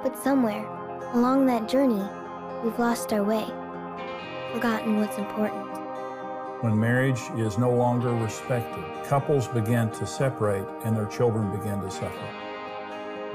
But 0.04 0.18
somewhere 0.18 0.66
along 1.12 1.48
that 1.48 1.68
journey, 1.68 2.08
we've 2.63 2.80
lost 2.80 3.12
our 3.12 3.26
way, 3.26 3.46
forgotten 4.54 5.02
what's 5.02 5.18
important. 5.18 5.68
When 6.63 6.80
marriage 6.80 7.24
is 7.36 7.58
no 7.58 7.72
longer 7.72 8.13
respected, 8.13 8.86
couples 9.04 9.50
begin 9.50 9.92
to 9.92 10.08
separate 10.08 10.66
and 10.86 10.96
their 10.96 11.08
children 11.08 11.52
begin 11.52 11.82
to 11.82 11.92
suffer. 11.92 12.42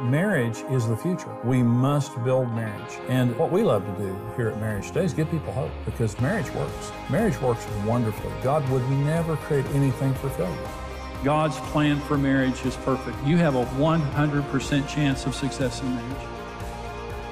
Marriage 0.00 0.58
is 0.70 0.87
the 0.87 0.96
future. 0.96 1.34
We 1.42 1.61
must 1.61 2.22
build 2.22 2.48
marriage. 2.54 2.98
And 3.08 3.37
what 3.37 3.50
we 3.50 3.64
love 3.64 3.84
to 3.84 4.02
do 4.02 4.16
here 4.37 4.48
at 4.48 4.61
Marriage 4.61 4.87
Today 4.88 5.04
is 5.04 5.12
give 5.12 5.28
people 5.28 5.52
hope 5.52 5.72
because 5.84 6.18
marriage 6.20 6.48
works. 6.52 6.92
Marriage 7.11 7.40
works 7.40 7.66
wonderfully. 7.84 8.32
God 8.40 8.68
would 8.70 8.88
never 8.90 9.37
create 9.37 9.66
anything 9.70 10.14
for 10.14 10.30
failure. 10.30 10.68
God's 11.24 11.56
plan 11.72 11.98
for 12.02 12.16
marriage 12.16 12.64
is 12.64 12.76
perfect. 12.76 13.16
You 13.26 13.38
have 13.38 13.56
a 13.56 13.64
100% 13.64 14.88
chance 14.88 15.26
of 15.26 15.34
success 15.34 15.82
in 15.82 15.92
marriage. 15.92 16.28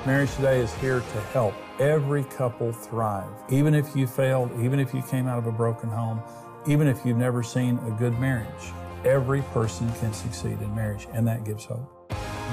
Marriage 0.04 0.34
Today 0.34 0.58
is 0.58 0.74
here 0.74 0.98
to 0.98 1.20
help 1.32 1.54
every 1.78 2.24
couple 2.24 2.72
thrive. 2.72 3.30
Even 3.48 3.76
if 3.76 3.94
you 3.94 4.08
failed, 4.08 4.50
even 4.60 4.80
if 4.80 4.92
you 4.92 5.02
came 5.02 5.28
out 5.28 5.38
of 5.38 5.46
a 5.46 5.52
broken 5.52 5.88
home, 5.88 6.20
even 6.66 6.88
if 6.88 7.06
you've 7.06 7.16
never 7.16 7.44
seen 7.44 7.78
a 7.86 7.90
good 7.92 8.18
marriage, 8.18 8.72
every 9.04 9.42
person 9.52 9.92
can 10.00 10.12
succeed 10.12 10.60
in 10.60 10.74
marriage, 10.74 11.06
and 11.12 11.28
that 11.28 11.44
gives 11.44 11.64
hope. 11.64 11.95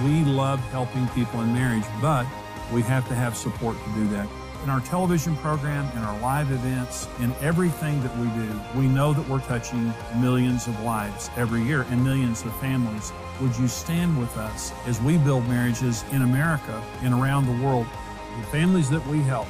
We 0.02 0.24
love 0.24 0.60
helping 0.72 1.08
people 1.10 1.42
in 1.42 1.54
marriage, 1.54 1.84
but 2.02 2.26
we 2.74 2.82
have 2.84 3.08
to 3.10 3.16
have 3.16 3.38
support 3.38 3.78
to 3.78 3.94
do 3.94 4.08
that. 4.08 4.28
In 4.64 4.70
our 4.70 4.80
television 4.82 5.36
program, 5.38 5.86
in 5.96 6.04
our 6.04 6.20
live 6.20 6.52
events, 6.52 7.08
in 7.20 7.34
everything 7.42 8.02
that 8.02 8.18
we 8.18 8.28
do, 8.30 8.80
we 8.80 8.88
know 8.88 9.14
that 9.14 9.28
we're 9.30 9.42
touching 9.42 9.94
millions 10.20 10.68
of 10.68 10.80
lives 10.82 11.30
every 11.36 11.62
year 11.64 11.86
and 11.90 12.04
millions 12.04 12.44
of 12.44 12.56
families. 12.60 13.12
Would 13.42 13.58
you 13.58 13.68
stand 13.68 14.18
with 14.18 14.36
us 14.38 14.72
as 14.88 15.02
we 15.02 15.18
build 15.18 15.48
marriages 15.48 16.04
in 16.12 16.22
America 16.22 16.82
and 17.02 17.14
around 17.14 17.46
the 17.46 17.64
world? 17.64 17.86
The 18.40 18.48
families 18.48 18.90
that 18.90 19.06
we 19.08 19.20
help 19.20 19.48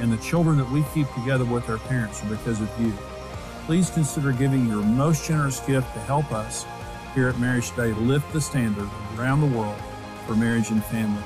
and 0.00 0.12
the 0.12 0.16
children 0.18 0.58
that 0.58 0.70
we 0.70 0.84
keep 0.92 1.12
together 1.14 1.44
with 1.44 1.66
their 1.66 1.78
parents 1.78 2.22
are 2.22 2.28
because 2.28 2.60
of 2.60 2.70
you. 2.80 2.92
Please 3.64 3.90
consider 3.90 4.32
giving 4.32 4.66
your 4.66 4.82
most 4.82 5.26
generous 5.26 5.60
gift 5.60 5.92
to 5.94 6.00
help 6.00 6.32
us 6.32 6.66
here 7.14 7.28
at 7.28 7.38
Marriage 7.38 7.70
Today 7.70 7.92
lift 7.92 8.32
the 8.32 8.40
standard 8.40 8.88
around 9.16 9.40
the 9.40 9.58
world 9.58 9.80
for 10.26 10.34
marriage 10.34 10.70
and 10.70 10.84
family. 10.84 11.22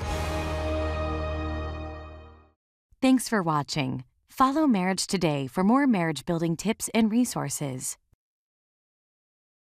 Thanks 3.01 3.29
for 3.29 3.43
watching. 3.43 4.05
Follow 4.29 4.67
Marriage 4.67 5.07
Today 5.07 5.47
for 5.47 5.65
more 5.65 5.87
marriage 5.87 6.25
building 6.25 6.57
tips 6.57 6.89
and 6.95 7.11
resources. 7.11 7.97